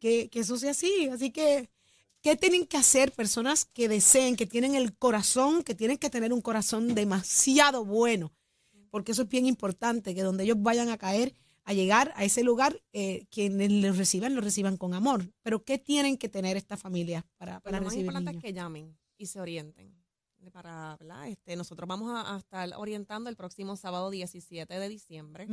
que, 0.00 0.28
que 0.30 0.40
eso 0.40 0.56
sea 0.56 0.72
así. 0.72 1.08
Así 1.12 1.30
que, 1.30 1.70
¿qué 2.22 2.36
tienen 2.36 2.66
que 2.66 2.76
hacer 2.76 3.12
personas 3.12 3.64
que 3.66 3.88
deseen, 3.88 4.36
que 4.36 4.46
tienen 4.46 4.74
el 4.74 4.96
corazón, 4.96 5.62
que 5.62 5.74
tienen 5.74 5.98
que 5.98 6.08
tener 6.08 6.32
un 6.32 6.40
corazón 6.40 6.94
demasiado 6.94 7.84
bueno? 7.84 8.32
Porque 8.90 9.12
eso 9.12 9.22
es 9.22 9.28
bien 9.28 9.46
importante, 9.46 10.14
que 10.14 10.22
donde 10.22 10.44
ellos 10.44 10.56
vayan 10.60 10.88
a 10.88 10.98
caer, 10.98 11.34
a 11.64 11.72
llegar 11.72 12.12
a 12.16 12.24
ese 12.24 12.42
lugar, 12.42 12.82
eh, 12.92 13.26
quienes 13.30 13.70
los 13.70 13.96
reciban, 13.96 14.34
los 14.34 14.44
reciban 14.44 14.76
con 14.76 14.94
amor. 14.94 15.32
Pero 15.42 15.64
¿qué 15.64 15.78
tienen 15.78 16.16
que 16.16 16.28
tener 16.28 16.56
estas 16.56 16.80
familias 16.80 17.24
para, 17.36 17.60
para 17.60 17.78
lo 17.78 17.84
más 17.84 17.92
recibir 17.92 18.06
importante 18.06 18.30
niños? 18.30 18.44
es 18.44 18.48
que 18.48 18.54
llamen 18.54 18.98
y 19.16 19.26
se 19.26 19.40
orienten. 19.40 20.02
Para, 20.52 20.96
¿verdad? 20.98 21.28
Este, 21.28 21.54
nosotros 21.54 21.88
vamos 21.88 22.10
a, 22.10 22.34
a 22.34 22.38
estar 22.38 22.68
orientando 22.76 23.30
el 23.30 23.36
próximo 23.36 23.76
sábado 23.76 24.10
17 24.10 24.76
de 24.76 24.88
diciembre. 24.88 25.46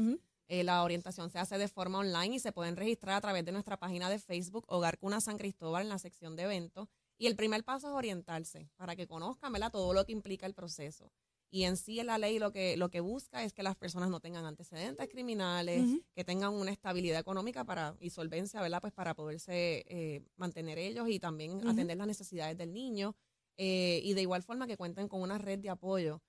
Eh, 0.51 0.63
la 0.63 0.83
orientación 0.83 1.29
se 1.29 1.37
hace 1.37 1.59
de 1.59 1.67
forma 1.67 1.99
online 1.99 2.35
y 2.35 2.39
se 2.39 2.51
pueden 2.51 2.75
registrar 2.75 3.15
a 3.15 3.21
través 3.21 3.45
de 3.45 3.51
nuestra 3.51 3.77
página 3.77 4.09
de 4.09 4.17
Facebook, 4.17 4.65
Hogar 4.67 4.97
Cuna 4.97 5.21
San 5.21 5.37
Cristóbal, 5.37 5.83
en 5.83 5.89
la 5.89 5.99
sección 5.99 6.35
de 6.35 6.43
eventos. 6.43 6.89
Y 7.19 7.27
el 7.27 7.35
primer 7.35 7.63
paso 7.63 7.87
es 7.87 7.93
orientarse 7.93 8.67
para 8.75 8.95
que 8.95 9.05
conozcan 9.05 9.53
¿verdad? 9.53 9.71
todo 9.71 9.93
lo 9.93 10.03
que 10.05 10.11
implica 10.11 10.47
el 10.47 10.55
proceso. 10.55 11.11
Y 11.51 11.63
en 11.63 11.77
sí 11.77 12.01
la 12.01 12.17
ley 12.17 12.39
lo 12.39 12.51
que, 12.51 12.77
lo 12.77 12.89
que 12.89 12.99
busca 12.99 13.43
es 13.43 13.53
que 13.53 13.61
las 13.61 13.75
personas 13.75 14.09
no 14.09 14.19
tengan 14.19 14.45
antecedentes 14.45 15.07
criminales, 15.09 16.01
que 16.15 16.23
tengan 16.23 16.53
una 16.53 16.71
estabilidad 16.71 17.19
económica 17.19 17.63
para, 17.63 17.95
y 17.99 18.09
solvencia, 18.09 18.61
¿verdad? 18.61 18.81
Pues 18.81 18.93
para 18.93 19.15
poderse 19.15 19.85
eh, 19.87 20.23
mantener 20.35 20.79
ellos 20.79 21.07
y 21.09 21.19
también 21.19 21.67
atender 21.67 21.97
las 21.97 22.07
necesidades 22.07 22.57
del 22.57 22.73
niño. 22.73 23.15
eh, 23.57 23.99
y 24.03 24.13
de 24.13 24.21
igual 24.21 24.41
forma 24.41 24.67
que 24.67 24.77
cuenten 24.77 25.07
con 25.07 25.21
una 25.21 25.37
red 25.37 25.59
de 25.59 25.69
apoyo 25.69 26.21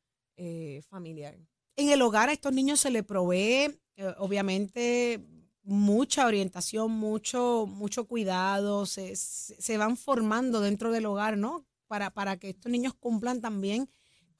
familiar. 0.88 1.38
En 1.76 1.90
el 1.90 2.02
hogar 2.02 2.28
a 2.28 2.33
estos 2.33 2.52
niños 2.52 2.80
se 2.80 2.90
les 2.90 3.04
provee, 3.04 3.80
eh, 3.96 4.14
obviamente, 4.18 5.24
mucha 5.62 6.26
orientación, 6.26 6.90
mucho, 6.90 7.66
mucho 7.68 8.06
cuidado, 8.06 8.87
se, 8.87 9.16
se 9.16 9.76
van 9.76 9.96
formando 9.96 10.61
dentro 10.61 10.90
del 10.90 11.06
hogar, 11.06 11.37
¿no? 11.37 11.66
Para, 11.87 12.11
para 12.11 12.37
que 12.38 12.50
estos 12.50 12.70
niños 12.70 12.94
cumplan 12.94 13.40
también 13.40 13.88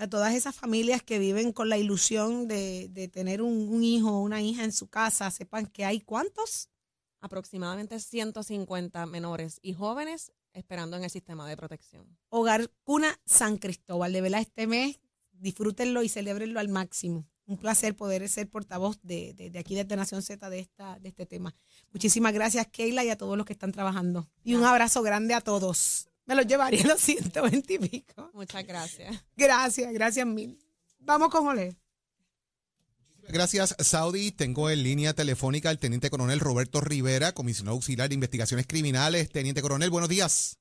A 0.00 0.08
todas 0.08 0.34
esas 0.34 0.54
familias 0.54 1.02
que 1.02 1.18
viven 1.18 1.52
con 1.52 1.68
la 1.68 1.76
ilusión 1.76 2.48
de, 2.48 2.88
de 2.90 3.08
tener 3.08 3.42
un, 3.42 3.68
un 3.68 3.84
hijo 3.84 4.10
o 4.10 4.22
una 4.22 4.40
hija 4.40 4.64
en 4.64 4.72
su 4.72 4.86
casa, 4.88 5.30
sepan 5.30 5.66
que 5.66 5.84
hay 5.84 6.00
cuántos. 6.00 6.68
Aproximadamente 7.20 8.00
150 8.00 9.04
menores 9.06 9.58
y 9.62 9.74
jóvenes 9.74 10.32
esperando 10.54 10.96
en 10.96 11.04
el 11.04 11.10
sistema 11.10 11.46
de 11.46 11.56
protección. 11.56 12.16
Hogar 12.30 12.70
Cuna 12.82 13.20
San 13.26 13.58
Cristóbal. 13.58 14.12
De 14.12 14.20
verdad, 14.22 14.40
este 14.40 14.66
mes 14.66 14.98
disfrútenlo 15.32 16.02
y 16.02 16.08
celébrenlo 16.08 16.60
al 16.60 16.68
máximo. 16.68 17.26
Un 17.46 17.58
placer 17.58 17.94
poder 17.96 18.28
ser 18.28 18.48
portavoz 18.48 18.98
de, 19.02 19.34
de- 19.34 19.50
de 19.50 19.58
aquí 19.58 19.74
desde 19.74 19.96
Nación 19.96 20.22
Z 20.22 20.48
de, 20.48 20.60
esta, 20.60 20.98
de 20.98 21.08
este 21.10 21.26
tema. 21.26 21.54
Muchísimas 21.92 22.32
gracias, 22.32 22.66
Keila, 22.68 23.04
y 23.04 23.10
a 23.10 23.16
todos 23.18 23.36
los 23.36 23.44
que 23.44 23.52
están 23.52 23.72
trabajando. 23.72 24.28
Y 24.44 24.54
un 24.54 24.64
abrazo 24.64 25.02
grande 25.02 25.34
a 25.34 25.40
todos. 25.40 26.08
Me 26.30 26.36
los 26.36 26.46
llevaría 26.46 26.84
a 26.84 26.86
los 26.86 27.00
120 27.00 27.74
y 27.74 27.78
pico. 27.80 28.30
Muchas 28.34 28.64
gracias. 28.64 29.24
Gracias, 29.36 29.92
gracias 29.92 30.24
mil. 30.24 30.56
Vamos 31.00 31.28
con 31.28 31.48
Ole. 31.48 31.74
Gracias, 33.28 33.74
Saudi. 33.80 34.30
Tengo 34.30 34.70
en 34.70 34.84
línea 34.84 35.12
telefónica 35.12 35.70
al 35.70 35.80
teniente 35.80 36.08
coronel 36.08 36.38
Roberto 36.38 36.80
Rivera, 36.80 37.32
comisionado 37.32 37.74
auxiliar 37.74 38.08
de 38.08 38.14
investigaciones 38.14 38.68
criminales. 38.68 39.28
Teniente 39.30 39.60
coronel, 39.60 39.90
buenos 39.90 40.08
días. 40.08 40.60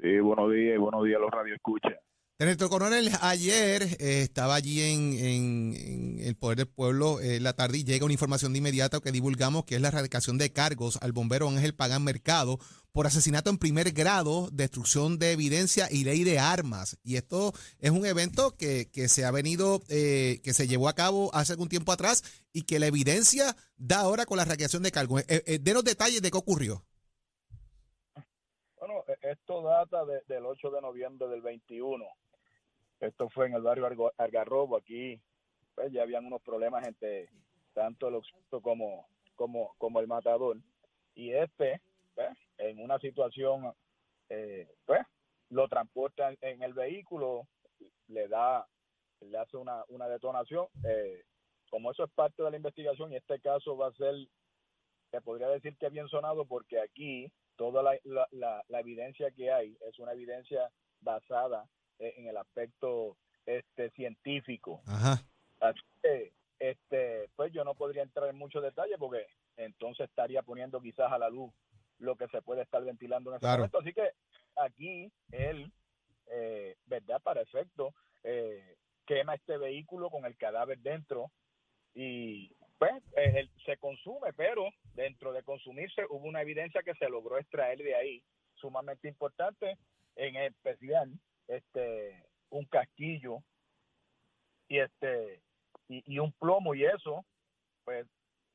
Sí, 0.00 0.20
buenos 0.20 0.50
días, 0.50 0.78
buenos 0.78 1.04
días 1.04 1.18
a 1.18 1.20
los 1.20 1.30
radio 1.30 1.54
escucha. 1.54 1.90
Teniente 2.38 2.68
coronel, 2.68 3.10
ayer 3.22 3.82
eh, 3.98 4.20
estaba 4.20 4.56
allí 4.56 4.82
en, 4.82 6.18
el 6.20 6.36
Poder 6.36 6.58
del 6.58 6.68
Pueblo 6.68 7.18
eh, 7.18 7.40
la 7.40 7.54
tarde 7.54 7.78
y 7.78 7.84
llega 7.84 8.04
una 8.04 8.12
información 8.12 8.52
de 8.52 8.58
inmediato 8.58 9.00
que 9.00 9.10
divulgamos 9.10 9.64
que 9.64 9.76
es 9.76 9.80
la 9.80 9.88
erradicación 9.88 10.36
de 10.36 10.52
cargos 10.52 10.98
al 11.00 11.12
bombero 11.12 11.48
Ángel 11.48 11.74
Pagán 11.74 12.04
Mercado 12.04 12.58
por 12.92 13.06
asesinato 13.06 13.48
en 13.48 13.56
primer 13.56 13.92
grado, 13.92 14.50
destrucción 14.52 15.18
de 15.18 15.32
evidencia 15.32 15.88
y 15.90 16.04
ley 16.04 16.24
de 16.24 16.38
armas. 16.38 16.98
Y 17.02 17.16
esto 17.16 17.54
es 17.78 17.90
un 17.90 18.04
evento 18.04 18.54
que, 18.54 18.90
se 19.08 19.24
ha 19.24 19.30
venido, 19.30 19.80
eh, 19.88 20.40
que 20.44 20.52
se 20.52 20.68
llevó 20.68 20.90
a 20.90 20.94
cabo 20.94 21.34
hace 21.34 21.52
algún 21.54 21.70
tiempo 21.70 21.90
atrás 21.92 22.22
y 22.52 22.64
que 22.64 22.78
la 22.78 22.86
evidencia 22.86 23.56
da 23.78 24.00
ahora 24.00 24.26
con 24.26 24.36
la 24.36 24.42
erradicación 24.42 24.82
de 24.82 24.92
cargos. 24.92 25.24
Eh, 25.28 25.58
denos 25.62 25.84
detalles 25.84 26.20
de 26.20 26.30
qué 26.30 26.36
ocurrió. 26.36 26.84
Bueno, 28.78 29.04
e- 29.08 29.32
esto 29.32 29.62
data 29.62 30.04
de- 30.04 30.22
del 30.28 30.44
8 30.44 30.70
de 30.70 30.80
noviembre 30.82 31.28
del 31.28 31.40
21. 31.40 32.04
Esto 33.00 33.28
fue 33.30 33.46
en 33.46 33.54
el 33.54 33.62
barrio 33.62 34.12
Algarrobo. 34.16 34.76
Aquí 34.76 35.20
pues, 35.74 35.92
ya 35.92 36.02
habían 36.02 36.26
unos 36.26 36.42
problemas 36.42 36.86
entre 36.86 37.28
tanto 37.74 38.08
el 38.08 38.16
occiso 38.16 38.60
como, 38.62 39.06
como, 39.34 39.74
como 39.78 40.00
el 40.00 40.06
matador. 40.06 40.56
Y 41.14 41.32
este, 41.32 41.80
pues, 42.14 42.36
en 42.58 42.78
una 42.80 42.98
situación, 42.98 43.72
eh, 44.28 44.68
pues, 44.86 45.02
lo 45.50 45.68
transporta 45.68 46.32
en, 46.40 46.62
el 46.62 46.72
vehículo, 46.74 47.46
le 48.08 48.28
da, 48.28 48.66
le 49.20 49.38
hace 49.38 49.56
una, 49.56 49.84
una 49.88 50.08
detonación. 50.08 50.66
eh, 50.84 51.22
como 51.70 51.90
eso 51.90 52.04
es 52.04 52.10
parte 52.12 52.42
de 52.42 52.50
la 52.50 52.56
investigación 52.56 53.12
y 53.12 53.16
este 53.16 53.40
caso 53.40 53.76
va 53.76 53.88
a 53.88 53.92
ser, 53.92 54.14
se 55.10 55.20
podría 55.20 55.48
decir 55.48 55.76
que 55.76 55.88
bien 55.90 56.08
sonado 56.08 56.46
porque 56.46 56.80
aquí 56.80 57.30
toda 57.56 57.82
la, 57.82 57.98
la, 58.04 58.62
la- 58.68 58.80
evidencia 58.80 59.30
que 59.32 59.50
hay 59.50 59.76
es 59.80 59.98
una 59.98 60.12
evidencia 60.12 60.70
basada 61.00 61.68
en 61.98 62.26
el 62.28 62.36
aspecto 62.36 63.16
este 63.46 63.90
científico. 63.90 64.82
Ajá. 64.86 65.22
Así 65.60 65.80
que, 66.02 66.32
este, 66.58 67.28
pues 67.36 67.52
yo 67.52 67.64
no 67.64 67.74
podría 67.74 68.02
entrar 68.02 68.28
en 68.28 68.36
muchos 68.36 68.62
detalles 68.62 68.96
porque 68.98 69.26
entonces 69.56 70.08
estaría 70.08 70.42
poniendo 70.42 70.80
quizás 70.80 71.10
a 71.12 71.18
la 71.18 71.28
luz 71.30 71.52
lo 71.98 72.16
que 72.16 72.28
se 72.28 72.42
puede 72.42 72.62
estar 72.62 72.82
ventilando 72.84 73.30
en 73.30 73.36
ese 73.36 73.40
Claro. 73.40 73.58
momento. 73.58 73.78
Así 73.78 73.92
que 73.92 74.10
aquí 74.56 75.10
él, 75.32 75.72
eh, 76.26 76.76
¿verdad? 76.86 77.22
Para 77.22 77.40
efecto, 77.42 77.94
eh, 78.22 78.76
quema 79.06 79.34
este 79.34 79.56
vehículo 79.56 80.10
con 80.10 80.24
el 80.26 80.36
cadáver 80.36 80.78
dentro 80.80 81.30
y 81.94 82.52
pues 82.78 82.92
eh, 83.16 83.48
se 83.64 83.78
consume, 83.78 84.32
pero 84.34 84.68
dentro 84.94 85.32
de 85.32 85.42
consumirse 85.42 86.02
hubo 86.10 86.26
una 86.26 86.42
evidencia 86.42 86.82
que 86.82 86.94
se 86.94 87.08
logró 87.08 87.38
extraer 87.38 87.78
de 87.78 87.94
ahí, 87.94 88.22
sumamente 88.56 89.08
importante, 89.08 89.78
en 90.16 90.36
especial 90.36 91.10
este 91.48 92.26
un 92.50 92.64
casquillo 92.66 93.38
y 94.68 94.78
este 94.78 95.42
y, 95.88 96.02
y 96.14 96.18
un 96.18 96.32
plomo 96.32 96.74
y 96.74 96.84
eso, 96.84 97.24
pues 97.84 98.06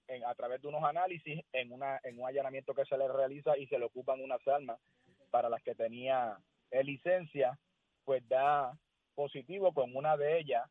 en- 0.08 0.26
a 0.26 0.36
través 0.36 0.62
de 0.62 0.68
unos 0.68 0.84
análisis 0.84 1.44
en 1.54 1.72
una 1.72 2.00
en 2.04 2.20
un 2.20 2.28
allanamiento 2.28 2.74
que 2.74 2.86
se 2.86 2.98
le 2.98 3.08
realiza 3.08 3.58
y 3.58 3.68
se 3.68 3.80
le 3.80 3.86
ocupan 3.86 4.22
unas 4.22 4.46
armas 4.48 4.80
para 5.30 5.50
las 5.50 5.62
que 5.64 5.76
tenía 5.76 6.38
eh, 6.72 6.84
licencia, 6.84 7.58
pues 8.04 8.28
da 8.28 8.78
positivo 9.16 9.74
con 9.74 9.96
una 9.96 10.18
de 10.18 10.40
ellas 10.40 10.70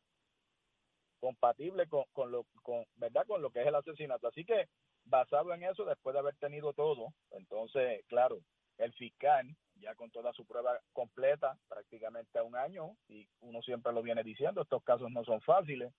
compatible 1.19 1.87
con, 1.87 2.03
con 2.13 2.31
lo 2.31 2.45
con 2.63 2.85
verdad 2.95 3.25
con 3.27 3.41
lo 3.41 3.51
que 3.51 3.61
es 3.61 3.67
el 3.67 3.75
asesinato. 3.75 4.27
Así 4.27 4.45
que 4.45 4.67
basado 5.05 5.53
en 5.53 5.63
eso, 5.63 5.85
después 5.85 6.13
de 6.13 6.19
haber 6.19 6.35
tenido 6.37 6.73
todo, 6.73 7.07
entonces, 7.31 8.03
claro, 8.07 8.39
el 8.77 8.93
fiscal 8.93 9.55
ya 9.81 9.95
con 9.95 10.09
toda 10.11 10.31
su 10.33 10.45
prueba 10.45 10.79
completa, 10.93 11.57
prácticamente 11.67 12.39
a 12.39 12.43
un 12.43 12.55
año, 12.55 12.95
y 13.07 13.27
uno 13.41 13.61
siempre 13.61 13.91
lo 13.91 14.01
viene 14.01 14.23
diciendo, 14.23 14.61
estos 14.61 14.83
casos 14.83 15.11
no 15.11 15.23
son 15.23 15.41
fáciles, 15.41 15.91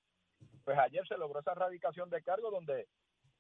pues 0.64 0.79
ayer 0.79 1.07
se 1.07 1.18
logró 1.18 1.40
esa 1.40 1.53
erradicación 1.53 2.09
de 2.11 2.23
cargo 2.23 2.51
donde 2.51 2.87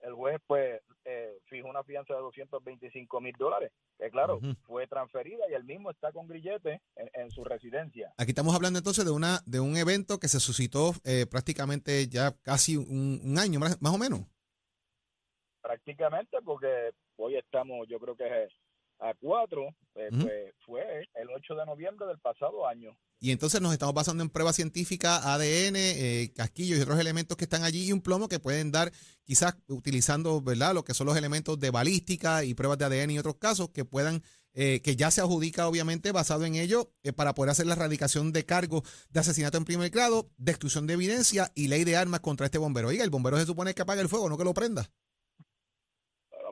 el 0.00 0.14
juez 0.14 0.40
pues 0.46 0.80
eh, 1.04 1.38
fijó 1.46 1.68
una 1.68 1.84
fianza 1.84 2.14
de 2.14 2.20
225 2.20 3.20
mil 3.20 3.34
dólares, 3.38 3.70
que 3.98 4.10
claro, 4.10 4.40
fue 4.66 4.86
transferida 4.88 5.44
y 5.48 5.54
él 5.54 5.64
mismo 5.64 5.90
está 5.90 6.12
con 6.12 6.26
grillete 6.26 6.80
en, 6.96 7.10
en 7.14 7.30
su 7.30 7.44
residencia. 7.44 8.12
Aquí 8.18 8.30
estamos 8.32 8.54
hablando 8.54 8.78
entonces 8.78 9.04
de 9.04 9.12
una 9.12 9.38
de 9.46 9.60
un 9.60 9.76
evento 9.76 10.18
que 10.18 10.28
se 10.28 10.40
suscitó 10.40 10.92
eh, 11.04 11.26
prácticamente 11.30 12.08
ya 12.08 12.32
casi 12.42 12.76
un, 12.76 13.20
un 13.24 13.38
año, 13.38 13.60
más 13.60 13.80
más 13.80 13.94
o 13.94 13.98
menos. 13.98 14.20
prácticamente 15.60 16.38
porque 16.44 16.90
hoy 17.16 17.36
estamos, 17.36 17.86
yo 17.88 18.00
creo 18.00 18.16
que 18.16 18.44
es 18.44 18.52
a 19.02 19.14
cuatro, 19.14 19.68
eh, 19.94 20.08
Ujú. 20.12 20.22
pues 20.22 20.54
fue 20.64 20.82
el 21.14 21.28
8 21.34 21.54
de 21.54 21.66
noviembre 21.66 22.06
del 22.06 22.18
pasado 22.18 22.66
año. 22.66 22.96
Y 23.18 23.30
entonces 23.30 23.60
nos 23.60 23.72
estamos 23.72 23.94
basando 23.94 24.22
en 24.22 24.30
pruebas 24.30 24.56
científicas, 24.56 25.24
ADN, 25.24 25.76
eh, 25.76 26.32
casquillos 26.34 26.78
y 26.78 26.82
otros 26.82 26.98
elementos 26.98 27.36
que 27.36 27.44
están 27.44 27.62
allí 27.62 27.86
y 27.88 27.92
un 27.92 28.00
plomo 28.00 28.28
que 28.28 28.40
pueden 28.40 28.72
dar, 28.72 28.90
quizás 29.24 29.54
utilizando, 29.68 30.40
¿verdad? 30.40 30.74
Lo 30.74 30.84
que 30.84 30.94
son 30.94 31.06
los 31.06 31.16
elementos 31.16 31.58
de 31.60 31.70
balística 31.70 32.44
y 32.44 32.54
pruebas 32.54 32.78
de 32.78 32.84
ADN 32.86 33.10
y 33.12 33.18
otros 33.18 33.36
casos 33.36 33.70
que 33.70 33.84
puedan, 33.84 34.22
eh, 34.54 34.80
que 34.82 34.96
ya 34.96 35.10
se 35.10 35.20
adjudica 35.20 35.68
obviamente 35.68 36.10
basado 36.10 36.44
en 36.44 36.56
ello 36.56 36.92
eh, 37.04 37.12
para 37.12 37.34
poder 37.34 37.50
hacer 37.50 37.66
la 37.66 37.74
erradicación 37.74 38.32
de 38.32 38.44
cargos 38.44 38.82
de 39.10 39.20
asesinato 39.20 39.56
en 39.56 39.64
primer 39.64 39.90
grado, 39.90 40.30
destrucción 40.36 40.86
de 40.86 40.94
evidencia 40.94 41.52
y 41.54 41.68
ley 41.68 41.84
de 41.84 41.96
armas 41.96 42.20
contra 42.20 42.46
este 42.46 42.58
bombero. 42.58 42.88
Oiga, 42.88 43.04
el 43.04 43.10
bombero 43.10 43.38
se 43.38 43.46
supone 43.46 43.72
que 43.72 43.82
apague 43.82 44.00
el 44.00 44.08
fuego, 44.08 44.28
no 44.28 44.36
que 44.36 44.44
lo 44.44 44.52
prenda. 44.52 44.90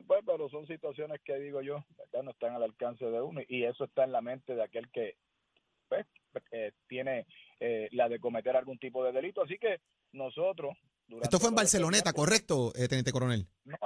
Bueno, 0.05 0.23
pues, 0.25 0.35
pero 0.37 0.49
son 0.49 0.67
situaciones 0.67 1.21
que 1.23 1.37
digo 1.39 1.61
yo, 1.61 1.83
¿verdad? 1.97 2.23
no 2.23 2.31
están 2.31 2.53
al 2.55 2.63
alcance 2.63 3.05
de 3.05 3.21
uno 3.21 3.41
y 3.47 3.63
eso 3.63 3.85
está 3.85 4.03
en 4.03 4.11
la 4.11 4.21
mente 4.21 4.55
de 4.55 4.63
aquel 4.63 4.89
que 4.91 5.15
pues, 5.89 6.05
eh, 6.51 6.71
tiene 6.87 7.25
eh, 7.59 7.89
la 7.91 8.07
de 8.09 8.19
cometer 8.19 8.55
algún 8.55 8.77
tipo 8.79 9.03
de 9.03 9.11
delito. 9.11 9.41
Así 9.43 9.57
que 9.57 9.79
nosotros... 10.13 10.77
durante 11.07 11.25
Esto 11.27 11.39
fue 11.39 11.49
en 11.49 11.53
este 11.55 11.61
Barceloneta, 11.63 12.03
tiempo- 12.11 12.21
correcto, 12.21 12.71
eh, 12.75 12.87
Teniente 12.87 13.11
Coronel. 13.11 13.45
No, 13.65 13.77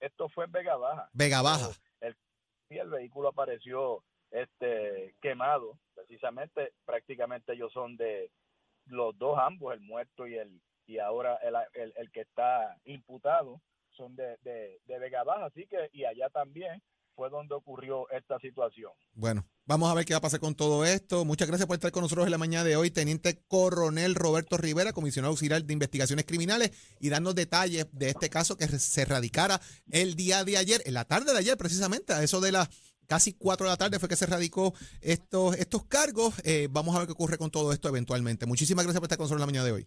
esto 0.00 0.28
fue 0.28 0.44
en 0.44 0.52
Vega 0.52 0.76
Baja. 0.76 1.08
Vega 1.12 1.42
Baja. 1.42 1.70
el, 2.00 2.16
y 2.70 2.78
el 2.78 2.88
vehículo 2.88 3.28
apareció 3.28 4.02
este 4.30 5.16
quemado 5.20 5.76
precisamente 5.92 6.72
prácticamente 6.84 7.52
ellos 7.54 7.72
son 7.72 7.96
de 7.96 8.30
los 8.86 9.18
dos 9.18 9.36
ambos 9.40 9.74
el 9.74 9.80
muerto 9.80 10.28
y 10.28 10.36
el 10.36 10.60
y 10.86 10.98
ahora 10.98 11.34
el, 11.42 11.54
el, 11.74 11.92
el 11.96 12.10
que 12.12 12.20
está 12.20 12.78
imputado 12.84 13.60
son 14.00 14.16
de, 14.16 14.36
de, 14.42 14.80
de 14.86 14.98
Vega 14.98 15.24
Baja 15.24 15.46
así 15.46 15.66
que 15.66 15.90
y 15.92 16.04
allá 16.04 16.30
también 16.30 16.82
fue 17.14 17.28
donde 17.28 17.54
ocurrió 17.54 18.08
esta 18.10 18.38
situación 18.38 18.92
Bueno, 19.12 19.44
vamos 19.66 19.90
a 19.90 19.94
ver 19.94 20.06
qué 20.06 20.14
va 20.14 20.18
a 20.18 20.22
pasar 20.22 20.40
con 20.40 20.54
todo 20.54 20.86
esto. 20.86 21.26
Muchas 21.26 21.48
gracias 21.48 21.66
por 21.66 21.74
estar 21.74 21.92
con 21.92 22.02
nosotros 22.02 22.24
en 22.26 22.30
la 22.30 22.38
mañana 22.38 22.64
de 22.64 22.76
hoy, 22.76 22.90
Teniente 22.90 23.42
Coronel 23.46 24.14
Roberto 24.14 24.56
Rivera, 24.56 24.94
comisionado 24.94 25.32
auxiliar 25.32 25.62
de 25.62 25.72
investigaciones 25.72 26.24
criminales, 26.24 26.70
y 26.98 27.10
darnos 27.10 27.34
detalles 27.34 27.88
de 27.92 28.08
este 28.08 28.30
caso 28.30 28.56
que 28.56 28.66
se 28.66 29.04
radicara 29.04 29.60
el 29.90 30.14
día 30.14 30.44
de 30.44 30.56
ayer, 30.56 30.80
en 30.86 30.94
la 30.94 31.04
tarde 31.04 31.32
de 31.32 31.38
ayer 31.38 31.58
precisamente, 31.58 32.14
a 32.14 32.22
eso 32.22 32.40
de 32.40 32.52
las 32.52 32.68
casi 33.06 33.34
4 33.34 33.66
de 33.66 33.70
la 33.70 33.76
tarde 33.76 33.98
fue 33.98 34.08
que 34.08 34.16
se 34.16 34.24
radicó 34.24 34.72
estos, 35.02 35.56
estos 35.56 35.84
cargos. 35.84 36.40
Eh, 36.46 36.68
vamos 36.70 36.94
a 36.94 37.00
ver 37.00 37.06
qué 37.08 37.12
ocurre 37.12 37.36
con 37.36 37.50
todo 37.50 37.72
esto 37.72 37.88
eventualmente. 37.88 38.46
Muchísimas 38.46 38.84
gracias 38.84 39.00
por 39.00 39.06
estar 39.06 39.18
con 39.18 39.24
nosotros 39.24 39.40
en 39.40 39.46
la 39.46 39.52
mañana 39.52 39.66
de 39.66 39.72
hoy. 39.72 39.86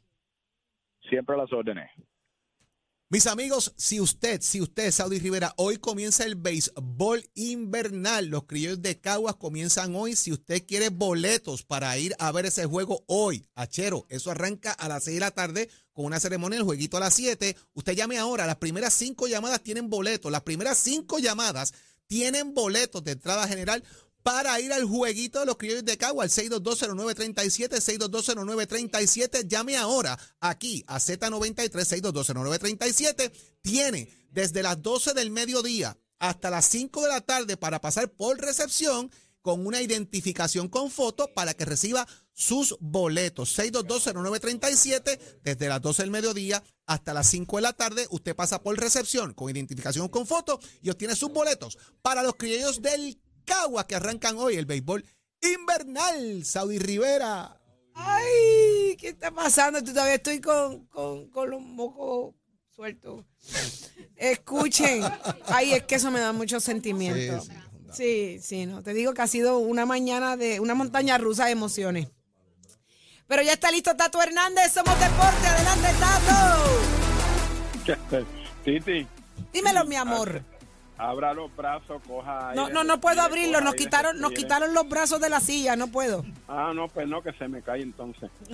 siempre 1.09 1.33
a 1.33 1.37
las 1.39 1.51
órdenes 1.51 1.89
Mis 3.13 3.27
amigos, 3.27 3.75
si 3.77 4.01
usted, 4.01 4.41
si 4.41 4.59
usted, 4.59 4.89
Saudi 4.89 5.19
Rivera, 5.19 5.53
hoy 5.57 5.77
comienza 5.77 6.23
el 6.23 6.33
béisbol 6.33 7.23
invernal. 7.35 8.25
Los 8.25 8.45
criollos 8.45 8.81
de 8.81 8.99
Caguas 8.99 9.35
comienzan 9.35 9.95
hoy. 9.95 10.15
Si 10.15 10.31
usted 10.31 10.65
quiere 10.65 10.89
boletos 10.89 11.61
para 11.61 11.95
ir 11.95 12.15
a 12.17 12.31
ver 12.31 12.47
ese 12.47 12.65
juego 12.65 13.03
hoy, 13.05 13.45
achero, 13.53 14.07
eso 14.09 14.31
arranca 14.31 14.71
a 14.71 14.87
las 14.87 15.03
6 15.03 15.17
de 15.17 15.19
la 15.19 15.29
tarde 15.29 15.69
con 15.91 16.05
una 16.05 16.19
ceremonia, 16.19 16.57
el 16.57 16.65
jueguito 16.65 16.97
a 16.97 17.01
las 17.01 17.13
7. 17.13 17.55
Usted 17.75 17.93
llame 17.93 18.17
ahora. 18.17 18.47
Las 18.47 18.55
primeras 18.55 18.95
cinco 18.95 19.27
llamadas 19.27 19.61
tienen 19.61 19.91
boletos. 19.91 20.31
Las 20.31 20.41
primeras 20.41 20.79
cinco 20.79 21.19
llamadas 21.19 21.75
tienen 22.07 22.55
boletos 22.55 23.03
de 23.03 23.11
entrada 23.11 23.47
general 23.47 23.83
para 24.23 24.59
ir 24.59 24.71
al 24.73 24.85
jueguito 24.85 25.41
de 25.41 25.45
los 25.45 25.57
criollos 25.57 25.85
de 25.85 25.97
Cagua, 25.97 26.23
al 26.23 26.29
6220937, 26.29 27.79
6220937. 27.79 29.47
Llame 29.47 29.77
ahora 29.77 30.17
aquí 30.39 30.83
a 30.87 30.97
Z93, 30.97 31.69
6220937. 31.69 33.31
Tiene 33.61 34.09
desde 34.31 34.63
las 34.63 34.81
12 34.81 35.13
del 35.13 35.29
mediodía 35.29 35.97
hasta 36.19 36.49
las 36.49 36.65
5 36.67 37.03
de 37.03 37.09
la 37.09 37.21
tarde 37.21 37.57
para 37.57 37.81
pasar 37.81 38.09
por 38.09 38.39
recepción 38.39 39.11
con 39.41 39.67
una 39.67 39.81
identificación 39.81 40.69
con 40.69 40.89
foto 40.89 41.27
para 41.33 41.53
que 41.53 41.65
reciba 41.65 42.07
sus 42.31 42.77
boletos. 42.79 43.59
6220937, 43.59 45.19
desde 45.43 45.67
las 45.67 45.81
12 45.81 46.03
del 46.03 46.11
mediodía 46.11 46.63
hasta 46.85 47.13
las 47.13 47.27
5 47.27 47.57
de 47.57 47.61
la 47.61 47.73
tarde, 47.73 48.07
usted 48.09 48.35
pasa 48.35 48.63
por 48.63 48.79
recepción 48.79 49.33
con 49.33 49.49
identificación 49.49 50.07
con 50.07 50.25
foto 50.25 50.61
y 50.81 50.89
obtiene 50.89 51.15
sus 51.15 51.31
boletos 51.31 51.77
para 52.01 52.23
los 52.23 52.35
criollos 52.35 52.81
del 52.81 53.19
Cagua 53.45 53.87
que 53.87 53.95
arrancan 53.95 54.37
hoy 54.37 54.55
el 54.55 54.65
béisbol 54.65 55.05
invernal. 55.41 56.45
Saudi 56.45 56.79
Rivera. 56.79 57.59
Ay, 57.93 58.95
¿qué 58.97 59.09
está 59.09 59.31
pasando? 59.31 59.83
Tú 59.83 59.91
todavía 59.93 60.15
estoy 60.15 60.41
con, 60.41 60.85
con, 60.87 61.29
con 61.29 61.49
los 61.49 61.61
mocos 61.61 62.33
sueltos. 62.69 63.25
Escuchen. 64.15 65.03
Ay, 65.45 65.73
es 65.73 65.83
que 65.83 65.95
eso 65.95 66.11
me 66.11 66.19
da 66.19 66.33
mucho 66.33 66.59
sentimiento. 66.59 67.41
Sí, 67.41 67.49
sí, 67.49 67.53
Sí, 67.93 68.39
sí, 68.41 68.65
no. 68.65 68.81
Te 68.81 68.95
digo 68.95 69.13
que 69.13 69.21
ha 69.21 69.27
sido 69.27 69.59
una 69.59 69.85
mañana 69.85 70.35
de 70.35 70.59
una 70.59 70.73
montaña 70.73 71.19
rusa 71.19 71.45
de 71.45 71.51
emociones. 71.51 72.07
Pero 73.27 73.43
ya 73.43 73.53
está 73.53 73.71
listo 73.71 73.95
Tato 73.95 74.21
Hernández, 74.21 74.73
somos 74.73 74.99
deporte. 74.99 75.47
Adelante, 75.47 75.87
Tato. 75.99 76.65
Titi, 78.65 79.07
Dímelo, 79.51 79.85
mi 79.85 79.95
amor. 79.95 80.43
Abra 80.97 81.33
los 81.33 81.55
brazos, 81.55 82.01
coja 82.07 82.53
No, 82.55 82.69
no, 82.69 82.83
no 82.83 82.99
puedo 82.99 83.21
abrirlo. 83.21 83.61
Nos 83.61 83.75
quitaron, 83.75 84.19
nos 84.19 84.31
quitaron 84.31 84.73
los 84.73 84.87
brazos 84.87 85.19
de 85.21 85.29
la 85.29 85.39
silla. 85.39 85.75
No 85.75 85.87
puedo. 85.87 86.23
Ah, 86.47 86.71
no, 86.73 86.87
pues 86.87 87.07
no, 87.07 87.21
que 87.21 87.33
se 87.33 87.47
me 87.47 87.61
cae 87.61 87.81
entonces. 87.81 88.29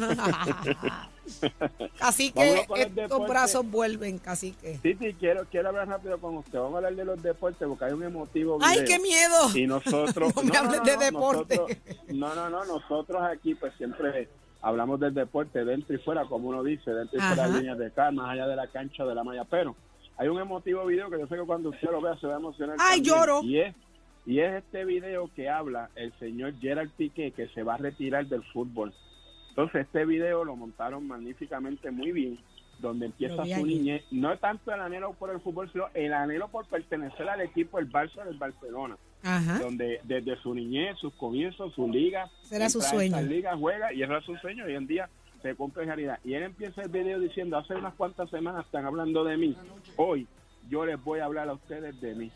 Así 2.00 2.32
que 2.32 2.66
estos 2.76 3.28
brazos 3.28 3.70
vuelven, 3.70 4.18
casi 4.18 4.54
que. 4.54 4.78
Titi, 4.80 5.14
quiero, 5.14 5.46
quiero 5.50 5.70
hablar 5.70 5.88
rápido 5.88 6.18
con 6.20 6.38
usted. 6.38 6.60
Vamos 6.60 6.76
a 6.76 6.78
hablar 6.78 6.96
de 6.96 7.06
los 7.06 7.22
deportes 7.22 7.68
porque 7.68 7.86
hay 7.86 7.94
un 7.94 8.04
emotivo 8.04 8.58
video. 8.58 8.70
¡Ay, 8.70 8.84
qué 8.86 9.00
miedo! 9.00 9.56
Y 9.56 9.68
nosotros... 9.68 10.34
No 10.40 10.44
me 10.44 10.58
hables 10.58 10.84
de 10.84 10.98
deporte. 10.98 11.56
nosotros- 11.58 11.78
no, 12.10 12.36
no, 12.36 12.50
no. 12.50 12.66
Nosotros 12.66 13.22
aquí 13.22 13.56
pues 13.56 13.74
siempre 13.78 14.30
hablamos 14.62 15.00
del 15.00 15.14
deporte 15.14 15.64
dentro 15.66 15.96
y 15.96 16.00
fuera, 16.00 16.26
como 16.26 16.50
uno 16.50 16.64
dice, 16.64 16.92
dentro 16.92 17.18
y 17.18 17.22
fuera 17.22 17.44
de 17.44 17.50
las 17.52 17.60
líneas 17.60 17.78
de 17.78 17.88
acá, 17.88 18.12
más 18.12 18.30
allá 18.32 18.48
de 18.48 18.56
la 18.56 18.68
cancha 18.68 19.04
de 19.06 19.16
la 19.16 19.24
malla. 19.24 19.44
Pero 19.46 19.76
hay 20.20 20.28
un 20.28 20.40
emotivo 20.40 20.86
video 20.86 21.10
que 21.10 21.18
yo 21.18 21.28
sé 21.28 21.36
que 21.36 21.42
cuando 21.46 21.70
usted 21.70 21.90
lo 21.90 22.02
vea 22.02 22.16
se 22.18 22.28
va 22.28 22.36
a 22.36 22.40
emocionar. 22.40 22.76
¡Ay, 22.78 22.98
también. 23.02 23.16
lloro! 23.16 23.42
Y 23.44 23.60
es, 23.62 23.76
y 24.26 24.40
es 24.42 24.54
este 24.64 24.84
video 24.84 25.30
que 25.34 25.50
habla 25.50 25.90
el 25.96 26.12
señor 26.20 26.54
Gerard 26.60 26.90
Piqué 26.98 27.32
que 27.32 27.48
se 27.48 27.64
va 27.64 27.76
a 27.76 27.78
retirar 27.78 28.26
del 28.28 28.44
fútbol. 28.52 28.94
Entonces 29.50 29.86
este 29.86 30.06
video 30.06 30.44
lo 30.44 30.58
montaron 30.58 31.08
magníficamente 31.08 31.90
muy 31.90 32.12
bien, 32.12 32.38
donde 32.80 33.06
empieza 33.08 33.44
su 33.46 33.66
niñez, 33.66 34.04
no 34.12 34.38
tanto 34.38 34.74
el 34.74 34.82
anhelo 34.82 35.14
por 35.14 35.30
el 35.30 35.40
fútbol, 35.40 35.72
sino 35.72 35.86
el 35.94 36.14
anhelo 36.14 36.50
por 36.50 36.66
pertenecer 36.66 37.28
al 37.30 37.42
equipo 37.42 37.78
del 37.78 37.90
Barça 37.92 38.24
del 38.26 38.38
Barcelona, 38.38 38.98
Ajá. 39.24 39.60
donde 39.60 40.02
desde 40.04 40.36
su 40.42 40.54
niñez, 40.54 40.98
sus 40.98 41.14
comienzos, 41.16 41.74
su 41.74 41.88
liga, 41.90 42.30
Será 42.44 42.70
su 42.70 42.82
sueño. 42.82 43.22
liga, 43.22 43.56
juega 43.58 43.94
y 43.94 44.04
era 44.04 44.22
su 44.22 44.36
sueño, 44.38 44.66
hoy 44.66 44.76
en 44.76 44.86
día 44.88 45.10
se 45.42 45.56
cumple 45.56 45.86
realidad. 45.86 46.20
Y 46.24 46.34
él 46.34 46.44
empieza 46.44 46.82
el 46.82 46.90
video 46.90 47.20
diciendo, 47.20 47.58
hace 47.58 47.76
unas 47.76 47.94
cuantas 47.96 48.30
semanas 48.30 48.66
están 48.66 48.86
hablando 48.86 49.24
de 49.24 49.38
mí, 49.38 49.56
hoy 49.96 50.28
yo 50.70 50.86
les 50.86 51.02
voy 51.04 51.20
a 51.20 51.26
hablar 51.26 51.50
a 51.50 51.54
ustedes 51.54 52.00
de 52.02 52.16
mí 52.16 52.32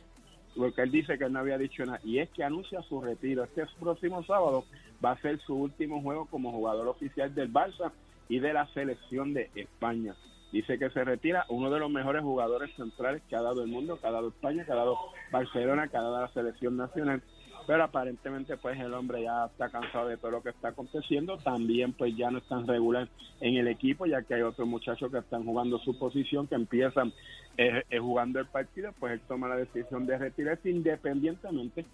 porque 0.55 0.81
él 0.81 0.91
dice 0.91 1.17
que 1.17 1.25
él 1.25 1.33
no 1.33 1.39
había 1.39 1.57
dicho 1.57 1.85
nada, 1.85 1.99
y 2.03 2.19
es 2.19 2.29
que 2.29 2.43
anuncia 2.43 2.81
su 2.83 3.01
retiro. 3.01 3.43
Este 3.43 3.65
próximo 3.79 4.23
sábado 4.23 4.65
va 5.03 5.11
a 5.11 5.21
ser 5.21 5.39
su 5.41 5.55
último 5.55 6.01
juego 6.01 6.25
como 6.25 6.51
jugador 6.51 6.87
oficial 6.87 7.33
del 7.33 7.51
Barça 7.51 7.91
y 8.29 8.39
de 8.39 8.53
la 8.53 8.67
selección 8.67 9.33
de 9.33 9.49
España. 9.55 10.15
Dice 10.51 10.77
que 10.77 10.91
se 10.91 11.03
retira 11.03 11.45
uno 11.49 11.71
de 11.71 11.79
los 11.79 11.89
mejores 11.89 12.21
jugadores 12.21 12.69
centrales 12.75 13.23
que 13.27 13.35
ha 13.35 13.41
dado 13.41 13.63
el 13.63 13.69
mundo, 13.69 13.99
que 13.99 14.05
ha 14.05 14.11
dado 14.11 14.27
España, 14.27 14.63
que 14.63 14.71
ha 14.71 14.75
dado 14.75 14.97
Barcelona, 15.31 15.87
que 15.87 15.97
ha 15.97 16.01
dado 16.01 16.21
la 16.21 16.27
selección 16.31 16.77
nacional. 16.77 17.23
Pero 17.65 17.83
aparentemente 17.83 18.57
pues 18.57 18.79
el 18.79 18.93
hombre 18.93 19.23
ya 19.23 19.45
está 19.45 19.69
cansado 19.69 20.07
de 20.07 20.17
todo 20.17 20.31
lo 20.31 20.43
que 20.43 20.49
está 20.49 20.69
aconteciendo, 20.69 21.37
también 21.37 21.93
pues 21.93 22.15
ya 22.15 22.29
no 22.31 22.39
están 22.39 22.67
regular 22.67 23.07
en 23.39 23.55
el 23.55 23.67
equipo, 23.67 24.05
ya 24.05 24.21
que 24.21 24.35
hay 24.35 24.41
otros 24.41 24.67
muchachos 24.67 25.11
que 25.11 25.19
están 25.19 25.45
jugando 25.45 25.79
su 25.79 25.97
posición, 25.97 26.47
que 26.47 26.55
empiezan 26.55 27.13
eh, 27.57 27.83
eh, 27.89 27.99
jugando 27.99 28.39
el 28.39 28.47
partido, 28.47 28.91
pues 28.99 29.13
él 29.13 29.21
toma 29.27 29.47
la 29.47 29.57
decisión 29.57 30.05
de 30.05 30.17
retirarse 30.17 30.69
independientemente 30.69 31.85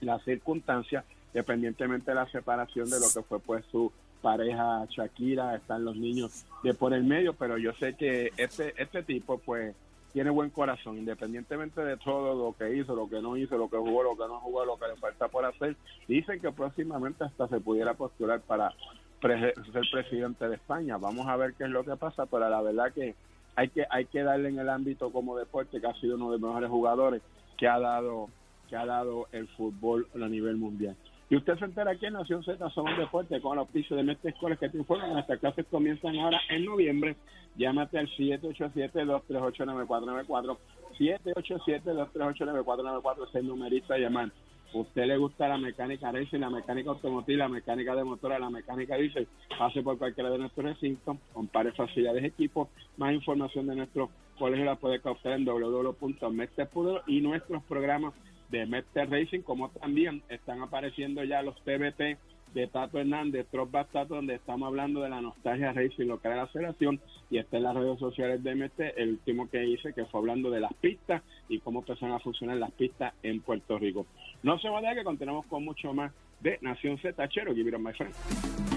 la 0.00 0.18
circunstancia, 0.20 1.04
independientemente 1.28 2.10
de 2.10 2.16
la 2.16 2.30
separación 2.30 2.90
de 2.90 2.98
lo 3.00 3.06
que 3.14 3.22
fue 3.26 3.40
pues 3.40 3.64
su 3.70 3.92
pareja 4.20 4.86
Shakira, 4.88 5.56
están 5.56 5.84
los 5.84 5.96
niños 5.96 6.44
de 6.62 6.74
por 6.74 6.92
el 6.94 7.04
medio, 7.04 7.34
pero 7.34 7.58
yo 7.58 7.72
sé 7.74 7.94
que 7.94 8.30
este, 8.36 8.74
este 8.80 9.02
tipo 9.02 9.38
pues 9.38 9.74
tiene 10.12 10.30
buen 10.30 10.50
corazón, 10.50 10.98
independientemente 10.98 11.80
de 11.82 11.96
todo 11.96 12.34
lo 12.34 12.56
que 12.56 12.76
hizo, 12.76 12.94
lo 12.94 13.08
que 13.08 13.22
no 13.22 13.36
hizo, 13.36 13.56
lo 13.56 13.68
que 13.68 13.78
jugó, 13.78 14.02
lo 14.02 14.16
que 14.16 14.28
no 14.28 14.40
jugó, 14.40 14.64
lo 14.64 14.76
que 14.76 14.88
le 14.88 14.96
falta 14.96 15.28
por 15.28 15.44
hacer. 15.44 15.76
Dicen 16.06 16.40
que 16.40 16.52
próximamente 16.52 17.24
hasta 17.24 17.48
se 17.48 17.60
pudiera 17.60 17.94
postular 17.94 18.40
para 18.42 18.72
ser 19.20 19.54
presidente 19.90 20.48
de 20.48 20.56
España. 20.56 20.98
Vamos 20.98 21.26
a 21.28 21.36
ver 21.36 21.54
qué 21.54 21.64
es 21.64 21.70
lo 21.70 21.84
que 21.84 21.96
pasa, 21.96 22.26
pero 22.26 22.48
la 22.48 22.60
verdad 22.60 22.92
que 22.92 23.14
hay 23.54 23.68
que 23.68 23.84
hay 23.90 24.06
que 24.06 24.22
darle 24.22 24.48
en 24.48 24.58
el 24.58 24.68
ámbito 24.68 25.10
como 25.10 25.36
deporte 25.36 25.80
que 25.80 25.86
ha 25.86 25.94
sido 25.94 26.16
uno 26.16 26.32
de 26.32 26.38
los 26.38 26.48
mejores 26.48 26.70
jugadores 26.70 27.22
que 27.56 27.68
ha 27.68 27.78
dado 27.78 28.28
que 28.68 28.76
ha 28.76 28.86
dado 28.86 29.28
el 29.32 29.46
fútbol 29.48 30.08
a 30.14 30.28
nivel 30.28 30.56
mundial. 30.56 30.96
Y 31.32 31.36
usted 31.36 31.58
se 31.58 31.64
entera 31.64 31.90
aquí 31.92 32.04
en 32.04 32.12
Nación 32.12 32.44
Z 32.44 32.68
Somos 32.74 32.98
Deporte 32.98 33.40
con 33.40 33.54
el 33.54 33.60
oficio 33.60 33.96
de 33.96 34.02
Mestre 34.02 34.32
Escuelas 34.32 34.58
que 34.58 34.68
te 34.68 34.76
informan. 34.76 35.14
Nuestras 35.14 35.40
clases 35.40 35.64
comienzan 35.70 36.14
ahora 36.18 36.38
en 36.50 36.66
noviembre. 36.66 37.16
Llámate 37.56 37.98
al 37.98 38.06
787-238-9494. 38.18 40.58
787-238-9494 40.98 43.28
es 43.30 43.34
el 43.36 43.46
numerito 43.46 43.94
a 43.94 43.98
llamar. 43.98 44.30
¿Usted 44.74 45.06
le 45.06 45.16
gusta 45.16 45.48
la 45.48 45.56
mecánica 45.56 46.12
racing, 46.12 46.40
la 46.40 46.50
mecánica 46.50 46.90
automotriz, 46.90 47.38
la 47.38 47.48
mecánica 47.48 47.94
de 47.94 48.04
motora, 48.04 48.38
la 48.38 48.50
mecánica 48.50 48.96
diésel? 48.96 49.26
Pase 49.58 49.80
por 49.80 49.96
cualquiera 49.96 50.28
de 50.28 50.36
nuestros 50.36 50.66
recintos, 50.66 51.16
compare 51.32 51.72
facilidades, 51.72 52.24
equipos. 52.24 52.68
Más 52.98 53.14
información 53.14 53.66
de 53.68 53.76
nuestro 53.76 54.10
colegio 54.38 54.66
la 54.66 54.76
puede 54.76 55.00
obtener 55.02 55.38
en 55.38 55.46
www.mestre.com 55.46 56.98
y 57.06 57.22
nuestros 57.22 57.62
programas 57.62 58.12
de 58.52 58.66
Mester 58.66 59.10
Racing, 59.10 59.40
como 59.40 59.70
también 59.70 60.22
están 60.28 60.62
apareciendo 60.62 61.24
ya 61.24 61.42
los 61.42 61.56
TBT 61.64 62.18
de 62.54 62.66
Tato 62.66 62.98
Hernández, 62.98 63.46
Trot 63.50 63.70
Tato, 63.70 64.14
donde 64.14 64.34
estamos 64.34 64.66
hablando 64.66 65.00
de 65.00 65.08
la 65.08 65.22
nostalgia 65.22 65.72
racing, 65.72 66.06
lo 66.06 66.20
que 66.20 66.28
era 66.28 66.36
la 66.36 66.42
aceleración, 66.42 67.00
y 67.30 67.38
está 67.38 67.56
en 67.56 67.62
las 67.62 67.74
redes 67.74 67.98
sociales 67.98 68.44
de 68.44 68.54
MT, 68.54 68.80
el 68.98 69.10
último 69.12 69.48
que 69.48 69.64
hice, 69.64 69.94
que 69.94 70.04
fue 70.04 70.20
hablando 70.20 70.50
de 70.50 70.60
las 70.60 70.74
pistas 70.74 71.22
y 71.48 71.60
cómo 71.60 71.80
empezaron 71.80 72.14
a 72.14 72.20
funcionar 72.20 72.58
las 72.58 72.70
pistas 72.72 73.14
en 73.22 73.40
Puerto 73.40 73.78
Rico. 73.78 74.06
No 74.42 74.58
se 74.58 74.68
vaya 74.68 74.94
que 74.94 75.02
continuamos 75.02 75.46
con 75.46 75.64
mucho 75.64 75.94
más 75.94 76.12
de 76.40 76.58
Nación 76.60 76.98
Z 76.98 77.26
Chero, 77.28 77.54
give 77.54 77.70
it 77.70 77.78
my 77.78 77.92
friend. 77.94 78.71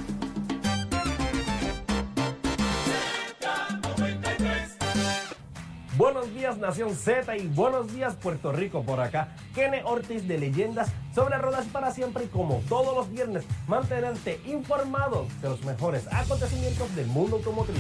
Buenos 6.06 6.32
días 6.36 6.60
Nación 6.60 6.94
Z 6.94 7.36
y 7.36 7.48
buenos 7.48 7.92
días 7.92 8.14
Puerto 8.14 8.52
Rico 8.52 8.84
por 8.84 9.00
acá. 9.00 9.36
Kene 9.56 9.82
Ortiz 9.84 10.28
de 10.28 10.38
Leyendas 10.38 10.92
sobre 11.16 11.40
Ruedas 11.40 11.66
para 11.66 11.90
Siempre 11.90 12.26
y 12.26 12.28
como 12.28 12.62
todos 12.70 12.96
los 12.96 13.12
viernes 13.12 13.44
mantenerte 13.68 14.40
informado 14.46 15.26
de 15.42 15.50
los 15.50 15.66
mejores 15.66 16.08
acontecimientos 16.14 16.96
del 16.96 17.08
mundo 17.08 17.38
automotriz. 17.38 17.80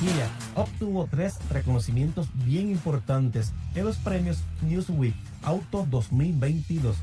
Kia 0.00 0.28
obtuvo 0.56 1.06
tres 1.08 1.38
reconocimientos 1.50 2.26
bien 2.44 2.68
importantes 2.68 3.52
en 3.76 3.84
los 3.84 3.96
premios 3.98 4.42
Newsweek 4.62 5.14
Auto 5.44 5.86
2022 5.88 6.96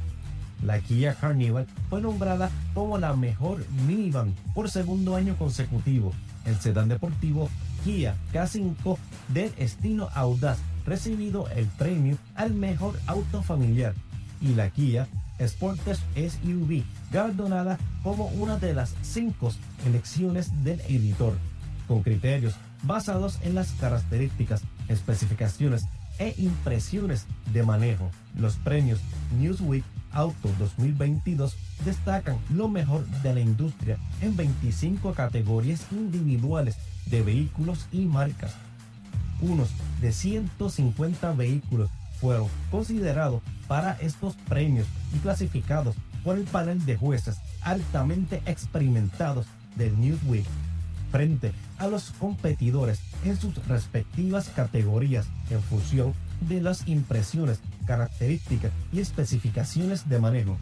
la 0.63 0.79
Kia 0.79 1.15
Carnival 1.15 1.67
fue 1.89 2.01
nombrada 2.01 2.49
como 2.73 2.97
la 2.97 3.13
mejor 3.15 3.65
minivan 3.87 4.33
por 4.53 4.69
segundo 4.69 5.15
año 5.15 5.35
consecutivo. 5.37 6.13
El 6.45 6.55
sedán 6.57 6.89
deportivo 6.89 7.49
Kia 7.83 8.15
K5 8.33 8.97
del 9.29 9.51
estilo 9.57 10.09
audaz 10.13 10.59
recibido 10.85 11.49
el 11.49 11.65
premio 11.65 12.17
al 12.35 12.53
mejor 12.53 12.99
auto 13.07 13.41
familiar 13.43 13.93
y 14.41 14.53
la 14.53 14.69
Kia 14.69 15.07
Sportage 15.45 16.29
SUV 16.29 16.83
galardonada 17.11 17.77
como 18.03 18.27
una 18.27 18.57
de 18.57 18.73
las 18.73 18.95
cinco 19.01 19.51
elecciones 19.85 20.63
del 20.63 20.81
editor, 20.81 21.37
con 21.87 22.01
criterios 22.01 22.55
basados 22.83 23.39
en 23.43 23.55
las 23.55 23.71
características, 23.73 24.63
especificaciones 24.87 25.85
e 26.19 26.33
impresiones 26.37 27.25
de 27.53 27.63
manejo. 27.63 28.09
Los 28.35 28.55
premios 28.55 28.99
Newsweek 29.39 29.83
Auto 30.11 30.49
2022 30.59 31.55
destacan 31.85 32.37
lo 32.49 32.67
mejor 32.67 33.05
de 33.21 33.33
la 33.33 33.39
industria 33.39 33.97
en 34.21 34.35
25 34.35 35.13
categorías 35.13 35.85
individuales 35.91 36.77
de 37.05 37.21
vehículos 37.21 37.87
y 37.91 38.05
marcas. 38.05 38.55
Unos 39.41 39.69
de 40.01 40.11
150 40.11 41.31
vehículos 41.33 41.89
fueron 42.19 42.47
considerados 42.71 43.41
para 43.67 43.93
estos 44.01 44.35
premios 44.47 44.87
y 45.15 45.19
clasificados 45.19 45.95
por 46.23 46.37
el 46.37 46.45
panel 46.45 46.85
de 46.85 46.97
jueces 46.97 47.37
altamente 47.61 48.41
experimentados 48.45 49.45
del 49.75 49.99
Newsweek 49.99 50.45
frente 51.11 51.53
a 51.77 51.87
los 51.87 52.11
competidores 52.11 52.99
en 53.23 53.37
sus 53.37 53.55
respectivas 53.67 54.49
categorías 54.49 55.27
en 55.49 55.61
función 55.61 56.13
de 56.41 56.61
las 56.61 56.87
impresiones 56.87 57.59
características 57.85 58.71
y 58.91 58.99
especificaciones 58.99 60.07
de 60.09 60.19
manejo. 60.19 60.57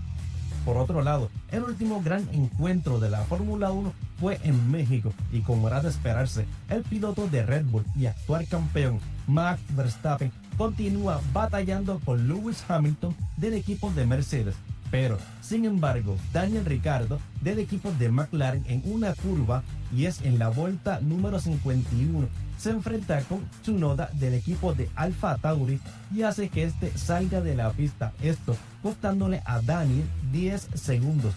Por 0.65 0.77
otro 0.77 1.03
lado, 1.03 1.29
el 1.51 1.63
último 1.63 2.01
gran 2.01 2.27
encuentro 2.31 2.99
de 2.99 3.11
la 3.11 3.23
Fórmula 3.23 3.71
1 3.71 3.93
fue 4.19 4.39
en 4.43 4.71
México 4.71 5.13
y 5.31 5.41
como 5.41 5.67
era 5.67 5.81
de 5.81 5.89
esperarse, 5.89 6.45
el 6.69 6.81
piloto 6.81 7.27
de 7.27 7.45
Red 7.45 7.65
Bull 7.65 7.85
y 7.95 8.07
actual 8.07 8.47
campeón 8.47 8.99
Max 9.27 9.61
Verstappen 9.75 10.31
continúa 10.57 11.21
batallando 11.33 11.99
con 12.03 12.27
Lewis 12.27 12.63
Hamilton 12.67 13.15
del 13.38 13.53
equipo 13.53 13.91
de 13.91 14.07
Mercedes. 14.07 14.55
Pero, 14.89 15.17
sin 15.41 15.65
embargo, 15.65 16.17
Daniel 16.31 16.65
Ricardo 16.65 17.19
del 17.41 17.59
equipo 17.59 17.91
de 17.99 18.09
McLaren 18.09 18.63
en 18.67 18.81
una 18.85 19.13
curva 19.13 19.63
y 19.95 20.05
es 20.05 20.21
en 20.21 20.39
la 20.39 20.49
vuelta 20.49 20.99
número 20.99 21.39
51 21.39 22.27
se 22.57 22.71
enfrenta 22.71 23.21
con 23.21 23.43
Tsunoda 23.61 24.09
del 24.13 24.33
equipo 24.33 24.73
de 24.73 24.89
Alfa 24.95 25.37
Tauri 25.37 25.79
y 26.13 26.23
hace 26.23 26.49
que 26.49 26.63
este 26.63 26.97
salga 26.97 27.41
de 27.41 27.55
la 27.55 27.71
pista, 27.71 28.13
esto 28.21 28.55
costándole 28.81 29.41
a 29.45 29.61
Daniel 29.61 30.05
10 30.31 30.69
segundos. 30.73 31.33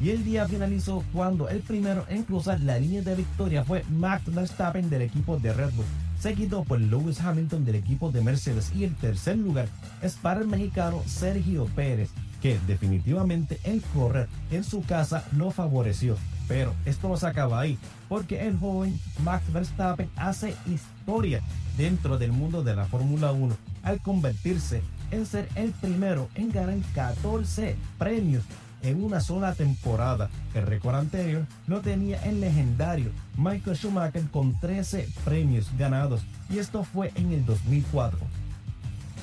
Y 0.00 0.10
el 0.10 0.24
día 0.24 0.48
finalizó 0.48 1.04
cuando 1.12 1.48
el 1.48 1.60
primero 1.60 2.04
en 2.08 2.24
cruzar 2.24 2.60
la 2.60 2.78
línea 2.78 3.02
de 3.02 3.14
victoria 3.14 3.64
fue 3.64 3.84
Max 3.88 4.24
Verstappen 4.26 4.90
del 4.90 5.02
equipo 5.02 5.38
de 5.38 5.52
Red 5.52 5.70
Bull, 5.74 5.86
seguido 6.18 6.64
por 6.64 6.80
Lewis 6.80 7.20
Hamilton 7.20 7.64
del 7.64 7.76
equipo 7.76 8.10
de 8.10 8.20
Mercedes 8.20 8.72
y 8.74 8.82
el 8.82 8.96
tercer 8.96 9.38
lugar 9.38 9.68
es 10.02 10.16
para 10.16 10.40
el 10.40 10.48
mexicano 10.48 11.02
Sergio 11.06 11.66
Pérez, 11.76 12.10
que 12.40 12.58
definitivamente 12.66 13.60
el 13.62 13.80
correr 13.94 14.28
en 14.50 14.64
su 14.64 14.82
casa 14.82 15.24
no 15.32 15.52
favoreció. 15.52 16.16
Pero 16.52 16.74
esto 16.84 17.08
no 17.08 17.16
se 17.16 17.26
acaba 17.26 17.60
ahí, 17.60 17.78
porque 18.10 18.46
el 18.46 18.58
joven 18.58 19.00
Max 19.24 19.50
Verstappen 19.54 20.10
hace 20.16 20.54
historia 20.66 21.40
dentro 21.78 22.18
del 22.18 22.30
mundo 22.30 22.62
de 22.62 22.76
la 22.76 22.84
Fórmula 22.84 23.32
1 23.32 23.56
al 23.82 24.02
convertirse 24.02 24.82
en 25.10 25.24
ser 25.24 25.48
el 25.54 25.70
primero 25.70 26.28
en 26.34 26.52
ganar 26.52 26.76
14 26.94 27.74
premios 27.96 28.44
en 28.82 29.02
una 29.02 29.22
sola 29.22 29.54
temporada. 29.54 30.28
El 30.52 30.66
récord 30.66 30.96
anterior 30.96 31.46
lo 31.66 31.80
tenía 31.80 32.22
el 32.24 32.42
legendario 32.42 33.12
Michael 33.38 33.74
Schumacher 33.74 34.28
con 34.28 34.60
13 34.60 35.08
premios 35.24 35.70
ganados 35.78 36.20
y 36.50 36.58
esto 36.58 36.84
fue 36.84 37.12
en 37.14 37.32
el 37.32 37.46
2004. 37.46 38.18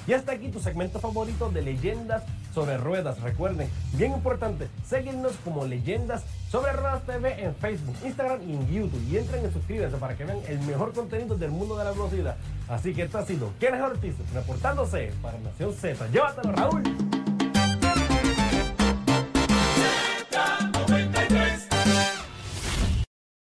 Y 0.07 0.13
hasta 0.13 0.31
aquí 0.31 0.49
tu 0.49 0.59
segmento 0.59 0.99
favorito 0.99 1.51
de 1.51 1.61
leyendas 1.61 2.23
sobre 2.53 2.77
ruedas. 2.77 3.19
Recuerden, 3.21 3.69
bien 3.93 4.13
importante, 4.13 4.67
seguirnos 4.85 5.33
como 5.43 5.65
leyendas 5.65 6.23
sobre 6.49 6.73
ruedas 6.73 7.03
TV 7.03 7.43
en 7.43 7.55
Facebook, 7.55 7.95
Instagram 8.03 8.41
y 8.47 8.53
en 8.53 8.67
YouTube. 8.67 9.03
Y 9.09 9.17
entren 9.17 9.45
y 9.47 9.53
suscríbanse 9.53 9.97
para 9.97 10.15
que 10.15 10.25
vean 10.25 10.39
el 10.47 10.59
mejor 10.61 10.93
contenido 10.93 11.35
del 11.37 11.51
mundo 11.51 11.77
de 11.77 11.83
la 11.83 11.91
velocidad. 11.91 12.35
Así 12.67 12.93
que 12.93 13.03
esto 13.03 13.17
ha 13.17 13.25
sido 13.25 13.51
Kenneth 13.59 13.81
Ortiz 13.81 14.15
reportándose 14.33 15.11
para 15.21 15.37
Nación 15.39 15.73
Z. 15.73 16.07
Llévatelo, 16.07 16.51
Raúl. 16.53 17.18